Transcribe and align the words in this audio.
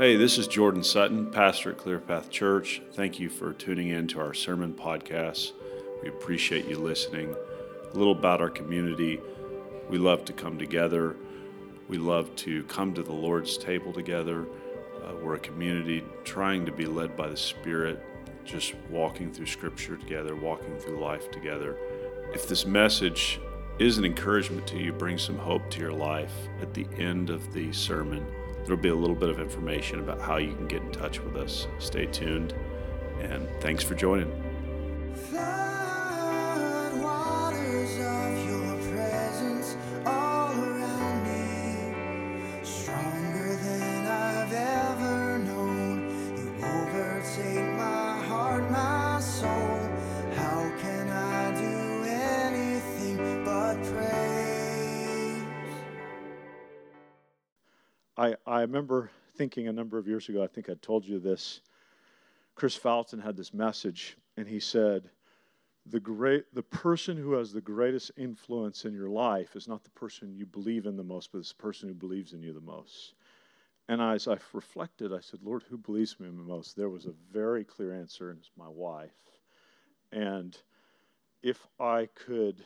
Hey, 0.00 0.16
this 0.16 0.38
is 0.38 0.46
Jordan 0.46 0.82
Sutton, 0.82 1.30
pastor 1.30 1.72
at 1.72 1.76
Clearpath 1.76 2.30
Church. 2.30 2.80
Thank 2.94 3.20
you 3.20 3.28
for 3.28 3.52
tuning 3.52 3.88
in 3.88 4.08
to 4.08 4.20
our 4.20 4.32
sermon 4.32 4.72
podcast. 4.72 5.52
We 6.02 6.08
appreciate 6.08 6.66
you 6.66 6.78
listening. 6.78 7.34
A 7.34 7.98
little 7.98 8.14
about 8.14 8.40
our 8.40 8.48
community. 8.48 9.20
We 9.90 9.98
love 9.98 10.24
to 10.24 10.32
come 10.32 10.58
together. 10.58 11.16
We 11.86 11.98
love 11.98 12.34
to 12.36 12.62
come 12.62 12.94
to 12.94 13.02
the 13.02 13.12
Lord's 13.12 13.58
table 13.58 13.92
together. 13.92 14.46
Uh, 15.04 15.16
we're 15.22 15.34
a 15.34 15.38
community 15.38 16.02
trying 16.24 16.64
to 16.64 16.72
be 16.72 16.86
led 16.86 17.14
by 17.14 17.28
the 17.28 17.36
Spirit, 17.36 18.02
just 18.42 18.74
walking 18.88 19.30
through 19.30 19.48
Scripture 19.48 19.98
together, 19.98 20.34
walking 20.34 20.78
through 20.78 20.98
life 20.98 21.30
together. 21.30 21.76
If 22.32 22.48
this 22.48 22.64
message 22.64 23.38
is 23.78 23.98
an 23.98 24.06
encouragement 24.06 24.66
to 24.68 24.78
you, 24.78 24.94
bring 24.94 25.18
some 25.18 25.36
hope 25.36 25.68
to 25.72 25.78
your 25.78 25.92
life 25.92 26.32
at 26.62 26.72
the 26.72 26.86
end 26.96 27.28
of 27.28 27.52
the 27.52 27.70
sermon. 27.74 28.24
There'll 28.70 28.80
be 28.80 28.90
a 28.90 28.94
little 28.94 29.16
bit 29.16 29.30
of 29.30 29.40
information 29.40 29.98
about 29.98 30.20
how 30.20 30.36
you 30.36 30.54
can 30.54 30.68
get 30.68 30.80
in 30.80 30.92
touch 30.92 31.18
with 31.18 31.34
us. 31.34 31.66
Stay 31.80 32.06
tuned, 32.06 32.54
and 33.18 33.48
thanks 33.60 33.82
for 33.82 33.96
joining. 33.96 34.30
I, 58.60 58.64
remember 58.64 59.10
thinking 59.38 59.68
a 59.68 59.72
number 59.72 59.96
of 59.96 60.06
years 60.06 60.28
ago, 60.28 60.42
I 60.42 60.46
think 60.46 60.68
I 60.68 60.74
told 60.82 61.06
you 61.06 61.18
this. 61.18 61.62
Chris 62.54 62.76
Fountain 62.76 63.18
had 63.18 63.34
this 63.34 63.54
message, 63.54 64.18
and 64.36 64.46
he 64.46 64.60
said, 64.60 65.08
the, 65.86 65.98
great, 65.98 66.44
the 66.54 66.62
person 66.62 67.16
who 67.16 67.32
has 67.32 67.52
the 67.52 67.62
greatest 67.62 68.10
influence 68.18 68.84
in 68.84 68.92
your 68.92 69.08
life 69.08 69.56
is 69.56 69.66
not 69.66 69.82
the 69.82 69.90
person 69.90 70.36
you 70.36 70.44
believe 70.44 70.84
in 70.84 70.98
the 70.98 71.02
most, 71.02 71.32
but 71.32 71.38
it's 71.38 71.52
the 71.52 71.62
person 71.62 71.88
who 71.88 71.94
believes 71.94 72.34
in 72.34 72.42
you 72.42 72.52
the 72.52 72.60
most. 72.60 73.14
And 73.88 74.02
as 74.02 74.28
I 74.28 74.36
reflected, 74.52 75.10
I 75.10 75.20
said, 75.20 75.40
Lord, 75.42 75.62
who 75.70 75.78
believes 75.78 76.20
me 76.20 76.26
the 76.26 76.34
most? 76.34 76.76
There 76.76 76.90
was 76.90 77.06
a 77.06 77.14
very 77.32 77.64
clear 77.64 77.98
answer, 77.98 78.28
and 78.28 78.40
it's 78.40 78.50
my 78.58 78.68
wife. 78.68 79.16
And 80.12 80.54
if 81.42 81.66
I 81.80 82.10
could 82.14 82.62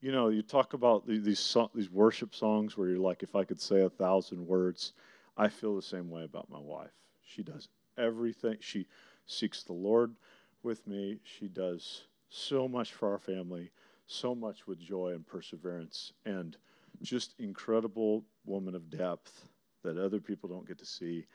you 0.00 0.12
know, 0.12 0.28
you 0.28 0.42
talk 0.42 0.74
about 0.74 1.06
the- 1.06 1.18
these 1.18 1.56
these 1.74 1.90
worship 1.90 2.34
songs 2.34 2.76
where 2.76 2.88
you're 2.88 2.98
like, 2.98 3.22
if 3.22 3.34
I 3.34 3.44
could 3.44 3.60
say 3.60 3.82
a 3.82 3.90
thousand 3.90 4.46
words, 4.46 4.92
I 5.36 5.48
feel 5.48 5.74
the 5.74 5.82
same 5.82 6.10
way 6.10 6.24
about 6.24 6.50
my 6.50 6.58
wife. 6.58 6.92
She 7.22 7.42
does 7.42 7.68
everything. 7.96 8.58
She 8.60 8.86
seeks 9.26 9.62
the 9.62 9.72
Lord 9.72 10.14
with 10.62 10.86
me. 10.86 11.20
She 11.24 11.48
does 11.48 12.06
so 12.28 12.68
much 12.68 12.92
for 12.92 13.10
our 13.10 13.18
family, 13.18 13.72
so 14.06 14.34
much 14.34 14.66
with 14.66 14.78
joy 14.78 15.12
and 15.14 15.26
perseverance, 15.26 16.12
and 16.24 16.56
just 17.02 17.34
incredible 17.38 18.24
woman 18.44 18.74
of 18.74 18.90
depth 18.90 19.48
that 19.82 19.96
other 19.98 20.20
people 20.20 20.48
don't 20.48 20.66
get 20.66 20.78
to 20.78 20.86
see 20.86 21.26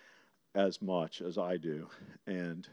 as 0.55 0.81
much 0.81 1.21
as 1.21 1.37
I 1.37 1.57
do, 1.57 1.89
and 2.27 2.67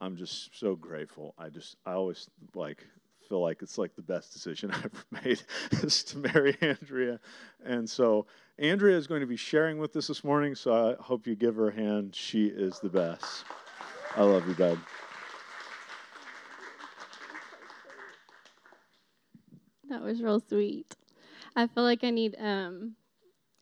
I'm 0.00 0.16
just 0.16 0.58
so 0.58 0.76
grateful. 0.76 1.34
I 1.38 1.48
just 1.48 1.76
I 1.86 1.92
always 1.92 2.28
like 2.54 2.86
feel 3.28 3.42
like 3.42 3.62
it's 3.62 3.78
like 3.78 3.94
the 3.94 4.02
best 4.02 4.32
decision 4.32 4.70
I 4.72 4.78
ever 4.78 5.24
made 5.24 5.42
is 5.82 6.04
to 6.04 6.18
marry 6.18 6.56
Andrea. 6.60 7.20
And 7.64 7.88
so 7.88 8.26
Andrea 8.58 8.96
is 8.96 9.06
going 9.06 9.20
to 9.20 9.26
be 9.26 9.36
sharing 9.36 9.78
with 9.78 9.94
us 9.96 10.06
this 10.06 10.24
morning, 10.24 10.54
so 10.54 10.96
I 10.98 11.02
hope 11.02 11.26
you 11.26 11.34
give 11.34 11.56
her 11.56 11.68
a 11.68 11.74
hand. 11.74 12.14
She 12.14 12.46
is 12.46 12.78
the 12.80 12.88
best. 12.88 13.44
I 14.16 14.22
love 14.22 14.48
you, 14.48 14.54
babe. 14.54 14.78
That 19.88 20.02
was 20.02 20.22
real 20.22 20.40
sweet. 20.40 20.96
I 21.54 21.66
feel 21.68 21.84
like 21.84 22.02
I 22.02 22.10
need 22.10 22.34
um, 22.38 22.96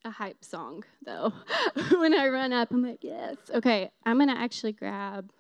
a 0.04 0.10
hype 0.10 0.44
song 0.44 0.84
though. 1.04 1.32
when 1.92 2.14
I 2.14 2.28
run 2.28 2.52
up, 2.52 2.70
I'm 2.70 2.82
like, 2.82 3.02
yes. 3.02 3.36
Okay, 3.52 3.90
I'm 4.06 4.18
gonna 4.18 4.34
actually 4.34 4.72
grab. 4.72 5.30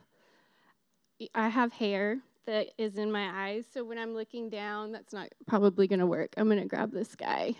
I 1.34 1.48
have 1.48 1.72
hair 1.72 2.18
that 2.46 2.68
is 2.78 2.98
in 2.98 3.10
my 3.10 3.48
eyes, 3.48 3.64
so 3.72 3.84
when 3.84 3.98
I'm 3.98 4.14
looking 4.14 4.50
down, 4.50 4.92
that's 4.92 5.12
not 5.12 5.28
probably 5.46 5.86
gonna 5.86 6.06
work. 6.06 6.34
I'm 6.36 6.48
gonna 6.48 6.66
grab 6.66 6.92
this 6.92 7.14
guy. 7.14 7.54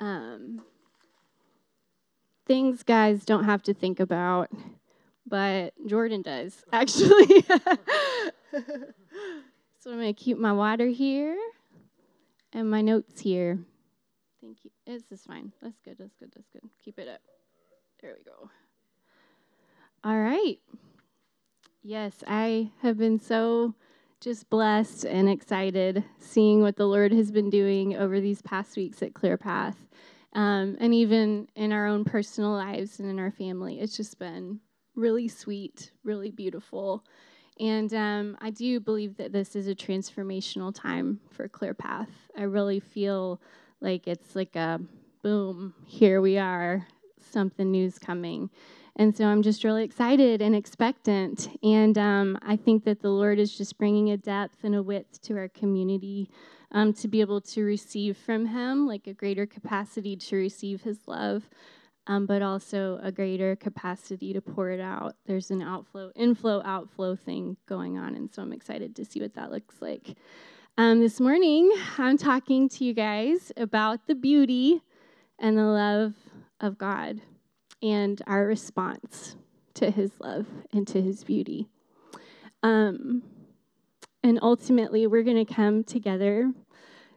Um, 0.00 0.62
things 2.46 2.82
guys 2.82 3.24
don't 3.24 3.44
have 3.44 3.62
to 3.64 3.74
think 3.74 4.00
about, 4.00 4.50
but 5.26 5.74
Jordan 5.86 6.22
does 6.22 6.64
actually. 6.72 7.44
so 9.80 9.90
I'm 9.90 9.98
gonna 9.98 10.12
keep 10.12 10.38
my 10.38 10.52
water 10.52 10.86
here 10.86 11.38
and 12.52 12.70
my 12.70 12.80
notes 12.80 13.20
here. 13.20 13.58
Thank 14.40 14.64
you. 14.64 14.70
This 14.86 15.02
is 15.10 15.24
fine. 15.24 15.52
That's 15.62 15.78
good. 15.84 15.96
That's 15.98 16.14
good. 16.16 16.32
That's 16.34 16.48
good. 16.52 16.68
Keep 16.84 16.98
it 16.98 17.08
up. 17.08 17.20
There 18.00 18.14
we 18.18 18.24
go. 18.24 18.50
All 20.04 20.18
right. 20.18 20.58
Yes, 21.84 22.22
I 22.28 22.70
have 22.82 22.96
been 22.96 23.18
so 23.18 23.74
just 24.20 24.48
blessed 24.48 25.04
and 25.04 25.28
excited 25.28 26.04
seeing 26.20 26.60
what 26.60 26.76
the 26.76 26.86
Lord 26.86 27.10
has 27.10 27.32
been 27.32 27.50
doing 27.50 27.96
over 27.96 28.20
these 28.20 28.40
past 28.40 28.76
weeks 28.76 29.02
at 29.02 29.14
Clear 29.14 29.36
Path. 29.36 29.88
Um, 30.32 30.76
and 30.78 30.94
even 30.94 31.48
in 31.56 31.72
our 31.72 31.88
own 31.88 32.04
personal 32.04 32.52
lives 32.52 33.00
and 33.00 33.10
in 33.10 33.18
our 33.18 33.32
family. 33.32 33.80
It's 33.80 33.96
just 33.96 34.18
been 34.20 34.60
really 34.94 35.26
sweet, 35.26 35.90
really 36.04 36.30
beautiful. 36.30 37.04
And 37.58 37.92
um, 37.92 38.38
I 38.40 38.50
do 38.50 38.78
believe 38.78 39.16
that 39.16 39.32
this 39.32 39.56
is 39.56 39.66
a 39.66 39.74
transformational 39.74 40.72
time 40.72 41.18
for 41.30 41.48
Clear 41.48 41.74
Path. 41.74 42.10
I 42.38 42.44
really 42.44 42.78
feel 42.78 43.40
like 43.80 44.06
it's 44.06 44.36
like 44.36 44.54
a 44.54 44.80
boom, 45.22 45.74
here 45.84 46.20
we 46.20 46.38
are, 46.38 46.86
something 47.18 47.72
new's 47.72 47.98
coming. 47.98 48.50
And 48.96 49.16
so 49.16 49.24
I'm 49.24 49.42
just 49.42 49.64
really 49.64 49.84
excited 49.84 50.42
and 50.42 50.54
expectant. 50.54 51.48
And 51.62 51.96
um, 51.96 52.38
I 52.42 52.56
think 52.56 52.84
that 52.84 53.00
the 53.00 53.10
Lord 53.10 53.38
is 53.38 53.56
just 53.56 53.78
bringing 53.78 54.10
a 54.10 54.16
depth 54.16 54.64
and 54.64 54.74
a 54.74 54.82
width 54.82 55.20
to 55.22 55.36
our 55.36 55.48
community 55.48 56.28
um, 56.72 56.92
to 56.94 57.08
be 57.08 57.20
able 57.20 57.40
to 57.40 57.62
receive 57.62 58.16
from 58.16 58.46
Him, 58.46 58.86
like 58.86 59.06
a 59.06 59.14
greater 59.14 59.46
capacity 59.46 60.16
to 60.16 60.36
receive 60.36 60.82
His 60.82 60.98
love 61.06 61.48
um, 62.06 62.26
but 62.26 62.42
also 62.42 62.98
a 63.02 63.12
greater 63.12 63.56
capacity 63.56 64.32
to 64.32 64.40
pour 64.40 64.70
it 64.70 64.80
out. 64.80 65.16
There's 65.26 65.50
an 65.50 65.62
outflow, 65.62 66.10
inflow, 66.16 66.62
outflow 66.64 67.16
thing 67.16 67.56
going 67.66 67.96
on, 67.96 68.14
and 68.14 68.32
so 68.32 68.42
I'm 68.42 68.52
excited 68.52 68.96
to 68.96 69.04
see 69.04 69.20
what 69.20 69.34
that 69.34 69.50
looks 69.50 69.76
like. 69.80 70.16
Um, 70.78 71.00
this 71.00 71.20
morning, 71.20 71.70
I'm 71.98 72.16
talking 72.16 72.68
to 72.70 72.84
you 72.84 72.94
guys 72.94 73.52
about 73.56 74.06
the 74.06 74.14
beauty 74.14 74.82
and 75.38 75.56
the 75.56 75.64
love 75.64 76.14
of 76.60 76.78
God 76.78 77.20
and 77.82 78.20
our 78.26 78.46
response 78.46 79.36
to 79.74 79.90
His 79.90 80.12
love 80.20 80.46
and 80.72 80.86
to 80.88 81.02
His 81.02 81.24
beauty. 81.24 81.68
Um, 82.62 83.22
and 84.22 84.38
ultimately, 84.40 85.06
we're 85.06 85.24
going 85.24 85.44
to 85.44 85.52
come 85.52 85.82
together. 85.82 86.52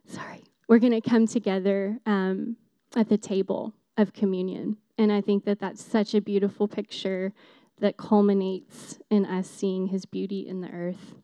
Sorry, 0.08 0.44
we're 0.68 0.80
going 0.80 1.00
to 1.00 1.08
come 1.08 1.28
together 1.28 2.00
um, 2.06 2.58
at 2.96 3.10
the 3.10 3.18
table 3.18 3.74
of 3.98 4.14
communion. 4.14 4.78
And 4.98 5.12
I 5.12 5.22
think 5.22 5.46
that 5.46 5.60
that's 5.60 5.84
such 5.84 6.14
a 6.14 6.22
beautiful 6.22 6.68
picture 6.68 7.34
that 7.80 7.98
culminates 7.98 9.00
in 9.10 9.26
us 9.26 9.50
seeing 9.50 9.88
his 9.88 10.06
beauty 10.06 10.48
in 10.48 10.62
the 10.62 10.70
earth. 10.70 11.16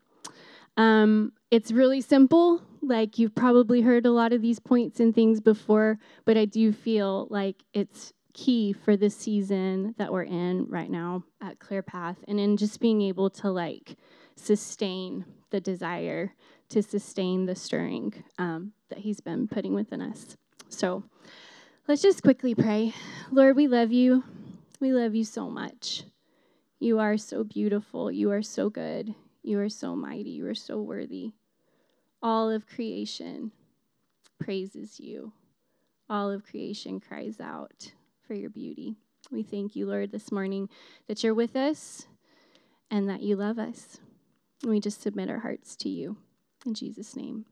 Um, 0.78 1.34
it's 1.50 1.72
really 1.72 2.02
simple. 2.02 2.62
Like 2.82 3.18
you've 3.18 3.36
probably 3.36 3.82
heard 3.82 4.06
a 4.06 4.12
lot 4.12 4.34
of 4.34 4.42
these 4.42 4.60
points 4.60 5.00
and 5.00 5.14
things 5.14 5.40
before, 5.40 5.98
but 6.26 6.38
I 6.38 6.46
do 6.46 6.72
feel 6.74 7.28
like 7.30 7.64
it's 7.74 8.14
key 8.34 8.74
for 8.74 8.98
the 8.98 9.10
season 9.10 9.96
that 9.98 10.12
we're 10.12 10.24
in 10.24 10.66
right 10.70 10.90
now 10.90 11.24
at 11.42 11.60
Clear 11.60 11.82
Path 11.82 12.18
and 12.28 12.40
in 12.40 12.58
just 12.58 12.80
being 12.80 13.02
able 13.02 13.30
to 13.30 13.50
like 13.52 13.98
sustain 14.36 15.26
the 15.50 15.60
desire 15.60 16.34
to 16.70 16.82
sustain 16.82 17.46
the 17.46 17.56
stirring 17.56 18.24
um, 18.38 18.72
that 18.90 19.00
he's 19.00 19.20
been 19.20 19.48
putting 19.48 19.74
within 19.74 20.02
us. 20.02 20.38
So, 20.70 21.04
Let's 21.88 22.04
just 22.04 22.22
quickly 22.22 22.54
pray. 22.54 22.94
Lord, 23.32 23.56
we 23.56 23.68
love 23.68 23.92
you. 23.92 24.24
We 24.80 24.94
love 24.94 25.16
you 25.16 25.26
so 25.26 25.50
much. 25.50 26.04
You 26.80 27.00
are 27.00 27.18
so 27.18 27.44
beautiful. 27.44 28.12
You 28.12 28.32
are 28.32 28.44
so 28.44 28.70
good. 28.70 29.14
You 29.42 29.60
are 29.60 29.68
so 29.68 29.96
mighty. 29.96 30.30
You 30.30 30.48
are 30.48 30.56
so 30.56 30.80
worthy. 30.80 31.34
All 32.22 32.52
of 32.52 32.68
creation 32.68 33.52
praises 34.40 35.00
you. 35.00 35.34
All 36.08 36.30
of 36.30 36.46
creation 36.46 37.00
cries 37.00 37.42
out 37.42 37.92
for 38.32 38.36
your 38.36 38.50
beauty. 38.50 38.96
We 39.30 39.44
thank 39.44 39.76
you, 39.76 39.86
Lord, 39.86 40.14
this 40.14 40.32
morning 40.32 40.70
that 41.10 41.22
you're 41.22 41.34
with 41.34 41.54
us 41.54 42.08
and 42.90 43.10
that 43.10 43.22
you 43.22 43.36
love 43.36 43.60
us. 43.60 44.00
We 44.64 44.80
just 44.80 45.02
submit 45.02 45.30
our 45.30 45.40
hearts 45.40 45.76
to 45.76 45.90
you. 45.90 46.16
In 46.66 46.74
Jesus' 46.74 47.14
name, 47.14 47.44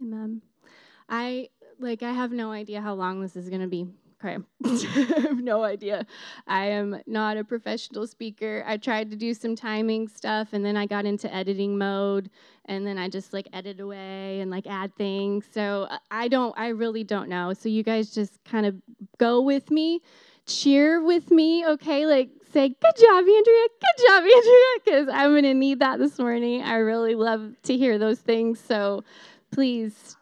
amen. 0.00 0.42
I 1.08 1.48
like 1.80 2.04
I 2.04 2.12
have 2.12 2.30
no 2.30 2.52
idea 2.52 2.80
how 2.80 2.94
long 2.94 3.20
this 3.20 3.34
is 3.34 3.48
going 3.48 3.62
to 3.62 3.66
be 3.66 3.88
Okay. 4.24 4.36
I 4.64 5.20
have 5.20 5.38
no 5.42 5.62
idea. 5.62 6.04
I 6.46 6.66
am 6.66 7.00
not 7.06 7.36
a 7.36 7.44
professional 7.44 8.06
speaker. 8.06 8.64
I 8.66 8.76
tried 8.76 9.10
to 9.10 9.16
do 9.16 9.32
some 9.32 9.54
timing 9.54 10.08
stuff 10.08 10.48
and 10.52 10.64
then 10.64 10.76
I 10.76 10.86
got 10.86 11.06
into 11.06 11.32
editing 11.32 11.78
mode 11.78 12.28
and 12.64 12.84
then 12.84 12.98
I 12.98 13.08
just 13.08 13.32
like 13.32 13.46
edit 13.52 13.78
away 13.78 14.40
and 14.40 14.50
like 14.50 14.66
add 14.66 14.94
things. 14.96 15.46
So 15.52 15.86
uh, 15.88 15.98
I 16.10 16.26
don't, 16.26 16.52
I 16.58 16.68
really 16.68 17.04
don't 17.04 17.28
know. 17.28 17.52
So 17.52 17.68
you 17.68 17.84
guys 17.84 18.12
just 18.12 18.42
kind 18.44 18.66
of 18.66 18.74
go 19.18 19.40
with 19.40 19.70
me, 19.70 20.02
cheer 20.48 21.02
with 21.02 21.30
me, 21.30 21.64
okay? 21.66 22.06
Like 22.06 22.30
say, 22.52 22.68
good 22.68 22.96
job, 22.96 23.18
Andrea, 23.18 23.66
good 23.80 24.06
job, 24.06 24.22
Andrea, 24.36 24.64
because 24.84 25.08
I'm 25.12 25.30
going 25.30 25.42
to 25.44 25.54
need 25.54 25.80
that 25.80 25.98
this 25.98 26.18
morning. 26.18 26.62
I 26.62 26.76
really 26.76 27.14
love 27.14 27.52
to 27.64 27.76
hear 27.76 27.98
those 27.98 28.18
things. 28.18 28.58
So 28.58 29.04
please 29.52 30.16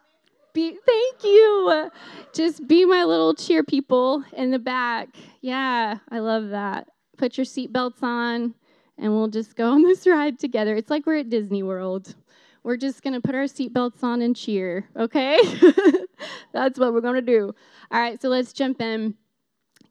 be 0.53 0.77
thank 0.85 1.23
you. 1.23 1.89
Just 2.33 2.67
be 2.67 2.85
my 2.85 3.03
little 3.03 3.33
cheer 3.33 3.63
people 3.63 4.23
in 4.33 4.51
the 4.51 4.59
back. 4.59 5.09
Yeah, 5.41 5.97
I 6.09 6.19
love 6.19 6.49
that. 6.49 6.89
Put 7.17 7.37
your 7.37 7.45
seatbelts 7.45 8.03
on 8.03 8.53
and 8.97 9.11
we'll 9.13 9.27
just 9.27 9.55
go 9.55 9.71
on 9.71 9.83
this 9.83 10.05
ride 10.05 10.39
together. 10.39 10.75
It's 10.75 10.89
like 10.89 11.05
we're 11.05 11.19
at 11.19 11.29
Disney 11.29 11.63
World. 11.63 12.15
We're 12.63 12.77
just 12.77 13.01
going 13.01 13.13
to 13.13 13.21
put 13.21 13.33
our 13.33 13.43
seatbelts 13.43 14.03
on 14.03 14.21
and 14.21 14.35
cheer, 14.35 14.89
okay? 14.97 15.39
That's 16.53 16.77
what 16.77 16.91
we're 16.93 17.01
going 17.01 17.15
to 17.15 17.21
do. 17.21 17.55
All 17.91 17.99
right, 17.99 18.21
so 18.21 18.27
let's 18.27 18.51
jump 18.51 18.81
in. 18.81 19.15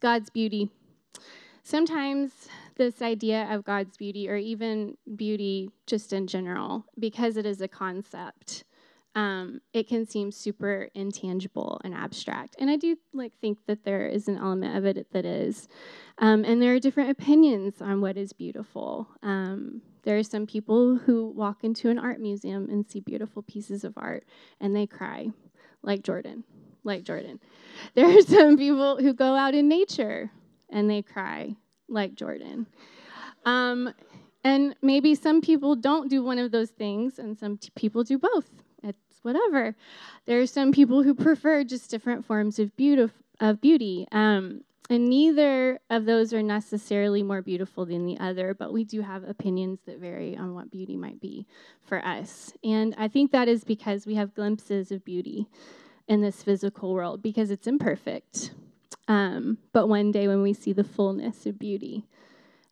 God's 0.00 0.30
beauty. 0.30 0.70
Sometimes 1.62 2.48
this 2.76 3.02
idea 3.02 3.48
of 3.50 3.64
God's 3.64 3.96
beauty, 3.96 4.28
or 4.28 4.36
even 4.36 4.96
beauty 5.16 5.70
just 5.86 6.12
in 6.12 6.26
general, 6.26 6.84
because 6.98 7.36
it 7.36 7.46
is 7.46 7.60
a 7.60 7.68
concept, 7.68 8.64
um, 9.16 9.62
it 9.72 9.88
can 9.88 10.06
seem 10.06 10.30
super 10.30 10.90
intangible 10.94 11.80
and 11.82 11.94
abstract. 11.94 12.54
And 12.58 12.70
I 12.70 12.76
do 12.76 12.96
like 13.14 13.32
think 13.40 13.58
that 13.66 13.82
there 13.82 14.06
is 14.06 14.28
an 14.28 14.36
element 14.36 14.76
of 14.76 14.84
it 14.84 15.10
that 15.12 15.24
is. 15.24 15.68
Um, 16.18 16.44
and 16.44 16.60
there 16.60 16.74
are 16.74 16.78
different 16.78 17.10
opinions 17.10 17.80
on 17.80 18.02
what 18.02 18.18
is 18.18 18.34
beautiful. 18.34 19.08
Um, 19.22 19.80
there 20.02 20.18
are 20.18 20.22
some 20.22 20.46
people 20.46 20.96
who 20.96 21.30
walk 21.30 21.64
into 21.64 21.88
an 21.88 21.98
art 21.98 22.20
museum 22.20 22.68
and 22.70 22.86
see 22.86 23.00
beautiful 23.00 23.42
pieces 23.42 23.84
of 23.84 23.94
art 23.96 24.24
and 24.60 24.76
they 24.76 24.86
cry, 24.86 25.30
like 25.82 26.02
Jordan, 26.02 26.44
like 26.86 27.04
Jordan. 27.04 27.40
There 27.94 28.06
are 28.06 28.22
some 28.22 28.56
people 28.56 28.96
who 28.96 29.12
go 29.12 29.34
out 29.34 29.54
in 29.54 29.68
nature 29.68 30.30
and 30.70 30.88
they 30.88 31.02
cry, 31.02 31.56
like 31.88 32.14
Jordan. 32.14 32.66
Um, 33.44 33.92
and 34.42 34.74
maybe 34.80 35.14
some 35.14 35.40
people 35.40 35.76
don't 35.76 36.08
do 36.08 36.22
one 36.22 36.38
of 36.38 36.52
those 36.52 36.70
things, 36.70 37.18
and 37.18 37.36
some 37.38 37.58
t- 37.58 37.70
people 37.74 38.02
do 38.02 38.18
both 38.18 38.48
It's 38.82 39.18
whatever. 39.22 39.74
There 40.24 40.40
are 40.40 40.46
some 40.46 40.72
people 40.72 41.02
who 41.02 41.14
prefer 41.14 41.64
just 41.64 41.90
different 41.90 42.24
forms 42.24 42.58
of 42.58 42.74
beauty. 42.76 43.12
Of 43.40 43.60
beauty. 43.60 44.06
Um, 44.12 44.62
and 44.88 45.08
neither 45.08 45.80
of 45.90 46.04
those 46.04 46.32
are 46.32 46.42
necessarily 46.42 47.22
more 47.22 47.42
beautiful 47.42 47.84
than 47.84 48.06
the 48.06 48.18
other, 48.20 48.54
but 48.54 48.72
we 48.72 48.84
do 48.84 49.00
have 49.00 49.24
opinions 49.24 49.80
that 49.86 49.98
vary 49.98 50.36
on 50.36 50.54
what 50.54 50.70
beauty 50.70 50.96
might 50.96 51.20
be 51.20 51.44
for 51.82 52.04
us. 52.04 52.52
And 52.62 52.94
I 52.96 53.08
think 53.08 53.32
that 53.32 53.48
is 53.48 53.64
because 53.64 54.06
we 54.06 54.14
have 54.14 54.34
glimpses 54.34 54.92
of 54.92 55.04
beauty 55.04 55.48
in 56.08 56.20
this 56.20 56.42
physical 56.42 56.94
world 56.94 57.22
because 57.22 57.50
it's 57.50 57.66
imperfect. 57.66 58.52
Um, 59.08 59.58
but 59.72 59.88
one 59.88 60.12
day 60.12 60.28
when 60.28 60.42
we 60.42 60.52
see 60.52 60.72
the 60.72 60.84
fullness 60.84 61.46
of 61.46 61.58
beauty, 61.58 62.04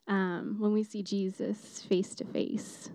um, 0.09 0.57
when 0.59 0.73
we 0.73 0.83
see 0.83 1.03
Jesus 1.03 1.83
face 1.89 2.15
to 2.17 2.25
face, 2.25 2.91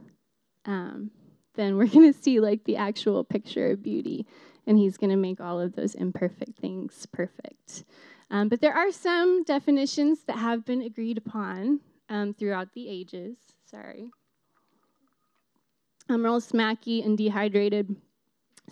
um, 0.66 1.12
then 1.56 1.78
we're 1.78 1.88
going 1.94 2.12
to 2.12 2.20
see 2.20 2.40
like 2.40 2.64
the 2.64 2.78
actual 2.78 3.24
picture 3.24 3.72
of 3.72 3.84
beauty. 3.84 4.26
And 4.68 4.78
he's 4.78 4.98
going 4.98 5.10
to 5.10 5.16
make 5.16 5.42
all 5.42 5.60
of 5.60 5.76
those 5.76 5.96
imperfect 5.96 6.60
things 6.60 7.08
perfect. 7.12 7.86
Um, 8.30 8.50
but 8.50 8.62
there 8.62 8.74
are 8.74 8.92
some 8.92 9.44
definitions 9.44 10.20
that 10.28 10.38
have 10.38 10.64
been 10.64 10.82
agreed 10.84 11.18
upon 11.18 11.80
um, 12.10 12.34
throughout 12.34 12.74
the 12.74 12.88
ages. 12.88 13.38
Sorry. 13.66 14.12
I'm 16.08 16.24
real 16.24 16.42
smacky 16.42 17.04
and 17.04 17.18
dehydrated 17.18 17.96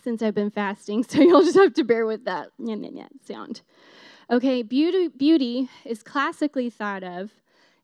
since 0.04 0.22
I've 0.22 0.36
been 0.36 0.52
fasting, 0.52 1.04
so 1.08 1.22
you'll 1.22 1.44
just 1.44 1.58
have 1.58 1.74
to 1.74 1.84
bear 1.84 2.06
with 2.06 2.26
that 2.26 2.50
sound. 3.24 3.62
Okay, 4.30 4.62
beauty, 4.62 5.08
beauty 5.08 5.70
is 5.86 6.04
classically 6.04 6.70
thought 6.70 7.04
of 7.04 7.32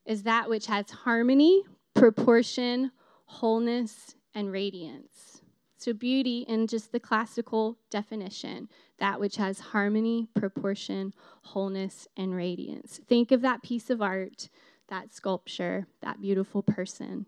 as 0.06 0.24
that 0.24 0.50
which 0.50 0.65
has 0.65 0.89
harmony, 0.89 1.63
proportion, 1.94 2.92
wholeness, 3.25 4.15
and 4.36 4.51
radiance. 4.51 5.42
So, 5.77 5.94
beauty, 5.94 6.45
in 6.48 6.68
just 6.68 6.92
the 6.92 7.00
classical 7.00 7.77
definition, 7.89 8.69
that 9.00 9.19
which 9.19 9.36
has 9.36 9.60
harmony, 9.60 10.27
proportion, 10.33 11.13
wholeness, 11.42 12.07
and 12.15 12.33
radiance. 12.33 13.01
Think 13.07 13.31
of 13.31 13.42
that 13.42 13.63
piece 13.63 13.89
of 13.89 14.01
art, 14.01 14.50
that 14.88 15.13
sculpture, 15.13 15.88
that 16.01 16.21
beautiful 16.21 16.62
person. 16.62 17.25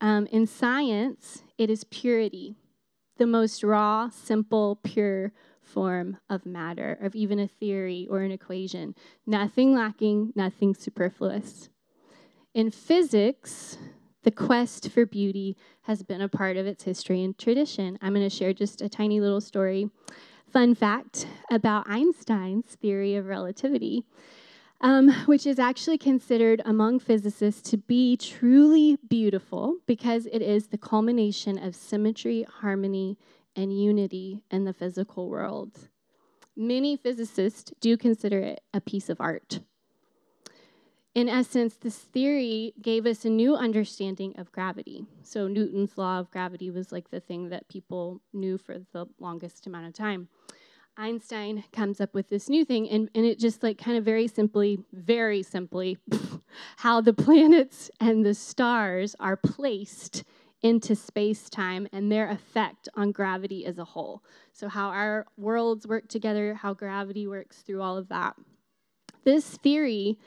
Um, 0.00 0.26
in 0.26 0.46
science, 0.46 1.42
it 1.58 1.68
is 1.68 1.84
purity, 1.84 2.56
the 3.16 3.26
most 3.26 3.62
raw, 3.62 4.08
simple, 4.10 4.76
pure 4.82 5.32
form 5.62 6.18
of 6.28 6.44
matter, 6.44 6.98
of 7.00 7.14
even 7.14 7.38
a 7.38 7.48
theory 7.48 8.06
or 8.10 8.20
an 8.20 8.30
equation. 8.30 8.94
Nothing 9.26 9.74
lacking, 9.74 10.32
nothing 10.34 10.74
superfluous. 10.74 11.68
In 12.54 12.70
physics, 12.70 13.78
the 14.22 14.30
quest 14.30 14.90
for 14.90 15.06
beauty 15.06 15.56
has 15.82 16.02
been 16.02 16.20
a 16.20 16.28
part 16.28 16.56
of 16.56 16.66
its 16.66 16.84
history 16.84 17.22
and 17.22 17.36
tradition. 17.36 17.98
I'm 18.00 18.14
going 18.14 18.28
to 18.28 18.34
share 18.34 18.52
just 18.52 18.80
a 18.80 18.88
tiny 18.88 19.20
little 19.20 19.40
story. 19.40 19.90
Fun 20.48 20.74
fact 20.74 21.26
about 21.50 21.88
Einstein's 21.88 22.76
theory 22.76 23.16
of 23.16 23.26
relativity, 23.26 24.04
um, 24.80 25.10
which 25.26 25.46
is 25.46 25.58
actually 25.58 25.98
considered 25.98 26.60
among 26.64 26.98
physicists 26.98 27.70
to 27.70 27.76
be 27.76 28.16
truly 28.16 28.98
beautiful 29.08 29.76
because 29.86 30.26
it 30.26 30.42
is 30.42 30.68
the 30.68 30.78
culmination 30.78 31.58
of 31.58 31.74
symmetry, 31.74 32.44
harmony, 32.60 33.18
and 33.56 33.78
unity 33.78 34.42
in 34.50 34.64
the 34.64 34.72
physical 34.72 35.28
world. 35.28 35.88
Many 36.56 36.96
physicists 36.96 37.72
do 37.80 37.96
consider 37.96 38.40
it 38.40 38.60
a 38.72 38.80
piece 38.80 39.08
of 39.08 39.20
art 39.20 39.60
in 41.14 41.28
essence, 41.28 41.76
this 41.76 41.96
theory 41.96 42.74
gave 42.82 43.06
us 43.06 43.24
a 43.24 43.30
new 43.30 43.54
understanding 43.54 44.34
of 44.36 44.50
gravity. 44.50 45.06
So, 45.22 45.46
Newton's 45.46 45.96
law 45.96 46.18
of 46.18 46.30
gravity 46.30 46.70
was 46.70 46.90
like 46.90 47.10
the 47.10 47.20
thing 47.20 47.50
that 47.50 47.68
people 47.68 48.20
knew 48.32 48.58
for 48.58 48.78
the 48.92 49.06
longest 49.20 49.66
amount 49.66 49.86
of 49.86 49.94
time. 49.94 50.28
Einstein 50.96 51.64
comes 51.72 52.00
up 52.00 52.14
with 52.14 52.28
this 52.28 52.48
new 52.48 52.64
thing, 52.64 52.88
and, 52.88 53.10
and 53.14 53.26
it 53.26 53.38
just 53.38 53.62
like 53.62 53.78
kind 53.78 53.98
of 53.98 54.04
very 54.04 54.28
simply, 54.28 54.78
very 54.92 55.42
simply, 55.42 55.98
how 56.76 57.00
the 57.00 57.12
planets 57.12 57.90
and 58.00 58.24
the 58.24 58.34
stars 58.34 59.16
are 59.18 59.36
placed 59.36 60.22
into 60.62 60.94
space 60.94 61.50
time 61.50 61.88
and 61.92 62.10
their 62.10 62.28
effect 62.30 62.88
on 62.94 63.10
gravity 63.10 63.66
as 63.66 63.78
a 63.78 63.84
whole. 63.84 64.22
So, 64.52 64.68
how 64.68 64.88
our 64.88 65.26
worlds 65.36 65.86
work 65.86 66.08
together, 66.08 66.54
how 66.54 66.74
gravity 66.74 67.26
works 67.26 67.58
through 67.58 67.82
all 67.82 67.96
of 67.96 68.08
that. 68.08 68.36
This 69.24 69.56
theory 69.56 70.18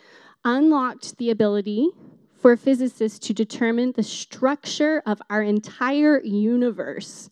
unlocked 0.44 1.18
the 1.18 1.30
ability 1.30 1.90
for 2.38 2.58
physicists 2.58 3.20
to 3.20 3.34
determine 3.34 3.94
the 3.94 4.04
structure 4.04 5.02
of 5.06 5.22
our 5.30 5.42
entire 5.42 6.22
universe 6.22 7.30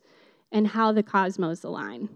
and 0.52 0.68
how 0.70 0.92
the 0.92 1.04
cosmos 1.04 1.64
align. 1.64 2.10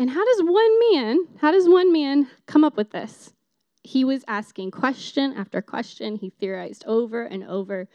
And 0.00 0.08
how 0.08 0.24
does 0.24 0.40
one 0.42 0.94
man, 0.94 1.28
how 1.42 1.52
does 1.52 1.68
one 1.68 1.92
man 1.92 2.26
come 2.46 2.64
up 2.64 2.74
with 2.78 2.90
this? 2.90 3.34
He 3.82 4.02
was 4.02 4.24
asking 4.26 4.70
question 4.70 5.34
after 5.34 5.60
question. 5.60 6.16
He 6.16 6.30
theorized 6.30 6.84
over 6.86 7.24
and 7.24 7.44
over. 7.44 7.86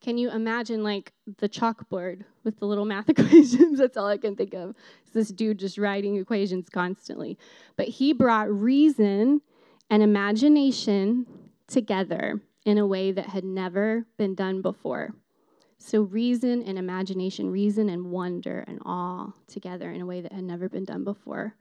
Can 0.00 0.18
you 0.18 0.28
imagine 0.28 0.82
like 0.82 1.12
the 1.38 1.48
chalkboard 1.48 2.24
with 2.42 2.58
the 2.58 2.66
little 2.66 2.84
math 2.84 3.08
equations? 3.08 3.78
That's 3.78 3.96
all 3.96 4.08
I 4.08 4.16
can 4.16 4.34
think 4.34 4.54
of. 4.54 4.74
It's 5.02 5.12
this 5.12 5.28
dude 5.28 5.60
just 5.60 5.78
writing 5.78 6.16
equations 6.16 6.68
constantly. 6.68 7.38
But 7.76 7.86
he 7.86 8.12
brought 8.12 8.50
reason 8.50 9.40
and 9.88 10.02
imagination 10.02 11.26
together 11.68 12.40
in 12.66 12.76
a 12.76 12.86
way 12.88 13.12
that 13.12 13.26
had 13.26 13.44
never 13.44 14.04
been 14.18 14.34
done 14.34 14.62
before. 14.62 15.14
So, 15.84 16.02
reason 16.02 16.62
and 16.62 16.78
imagination, 16.78 17.50
reason 17.50 17.88
and 17.88 18.12
wonder 18.12 18.64
and 18.68 18.78
awe 18.86 19.32
together 19.48 19.90
in 19.90 20.00
a 20.00 20.06
way 20.06 20.20
that 20.20 20.32
had 20.32 20.44
never 20.44 20.68
been 20.68 20.84
done 20.84 21.02
before. 21.02 21.56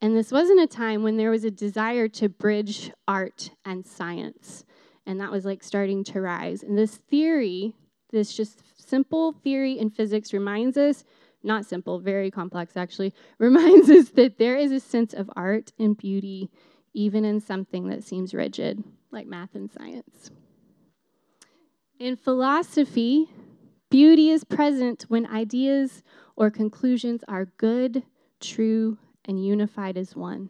And 0.00 0.16
this 0.16 0.32
wasn't 0.32 0.60
a 0.60 0.66
time 0.66 1.02
when 1.02 1.18
there 1.18 1.30
was 1.30 1.44
a 1.44 1.50
desire 1.50 2.08
to 2.08 2.28
bridge 2.28 2.90
art 3.06 3.50
and 3.64 3.86
science. 3.86 4.64
And 5.06 5.20
that 5.20 5.30
was 5.30 5.44
like 5.44 5.62
starting 5.62 6.02
to 6.04 6.20
rise. 6.20 6.62
And 6.62 6.78
this 6.78 6.96
theory, 6.96 7.74
this 8.10 8.34
just 8.34 8.62
simple 8.88 9.32
theory 9.32 9.78
in 9.78 9.90
physics, 9.90 10.32
reminds 10.32 10.78
us 10.78 11.04
not 11.42 11.66
simple, 11.66 11.98
very 11.98 12.30
complex 12.30 12.76
actually, 12.76 13.12
reminds 13.38 13.90
us 13.90 14.10
that 14.10 14.38
there 14.38 14.56
is 14.56 14.72
a 14.72 14.80
sense 14.80 15.12
of 15.12 15.30
art 15.36 15.72
and 15.78 15.96
beauty 15.96 16.50
even 16.94 17.24
in 17.24 17.40
something 17.40 17.88
that 17.88 18.02
seems 18.02 18.34
rigid, 18.34 18.82
like 19.10 19.26
math 19.26 19.54
and 19.54 19.70
science. 19.70 20.30
In 21.98 22.16
philosophy, 22.16 23.28
beauty 23.92 24.30
is 24.30 24.42
present 24.42 25.04
when 25.08 25.26
ideas 25.26 26.02
or 26.34 26.50
conclusions 26.50 27.22
are 27.28 27.44
good, 27.58 28.02
true, 28.40 28.96
and 29.26 29.44
unified 29.44 29.98
as 29.98 30.16
one. 30.16 30.48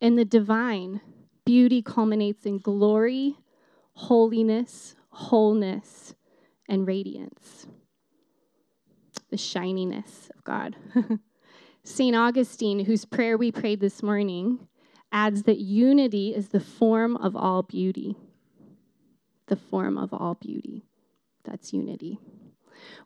In 0.00 0.16
the 0.16 0.24
divine, 0.24 1.00
beauty 1.44 1.82
culminates 1.82 2.46
in 2.46 2.58
glory, 2.58 3.36
holiness, 3.92 4.96
wholeness, 5.10 6.16
and 6.68 6.84
radiance. 6.84 7.68
The 9.30 9.36
shininess 9.36 10.32
of 10.36 10.42
God. 10.42 10.74
St. 11.84 12.16
Augustine, 12.16 12.86
whose 12.86 13.04
prayer 13.04 13.36
we 13.36 13.52
prayed 13.52 13.78
this 13.78 14.02
morning, 14.02 14.66
adds 15.12 15.44
that 15.44 15.58
unity 15.58 16.34
is 16.34 16.48
the 16.48 16.58
form 16.58 17.16
of 17.16 17.36
all 17.36 17.62
beauty. 17.62 18.16
The 19.46 19.56
form 19.56 19.96
of 19.96 20.12
all 20.12 20.34
beauty. 20.34 20.82
That's 21.44 21.72
unity. 21.72 22.18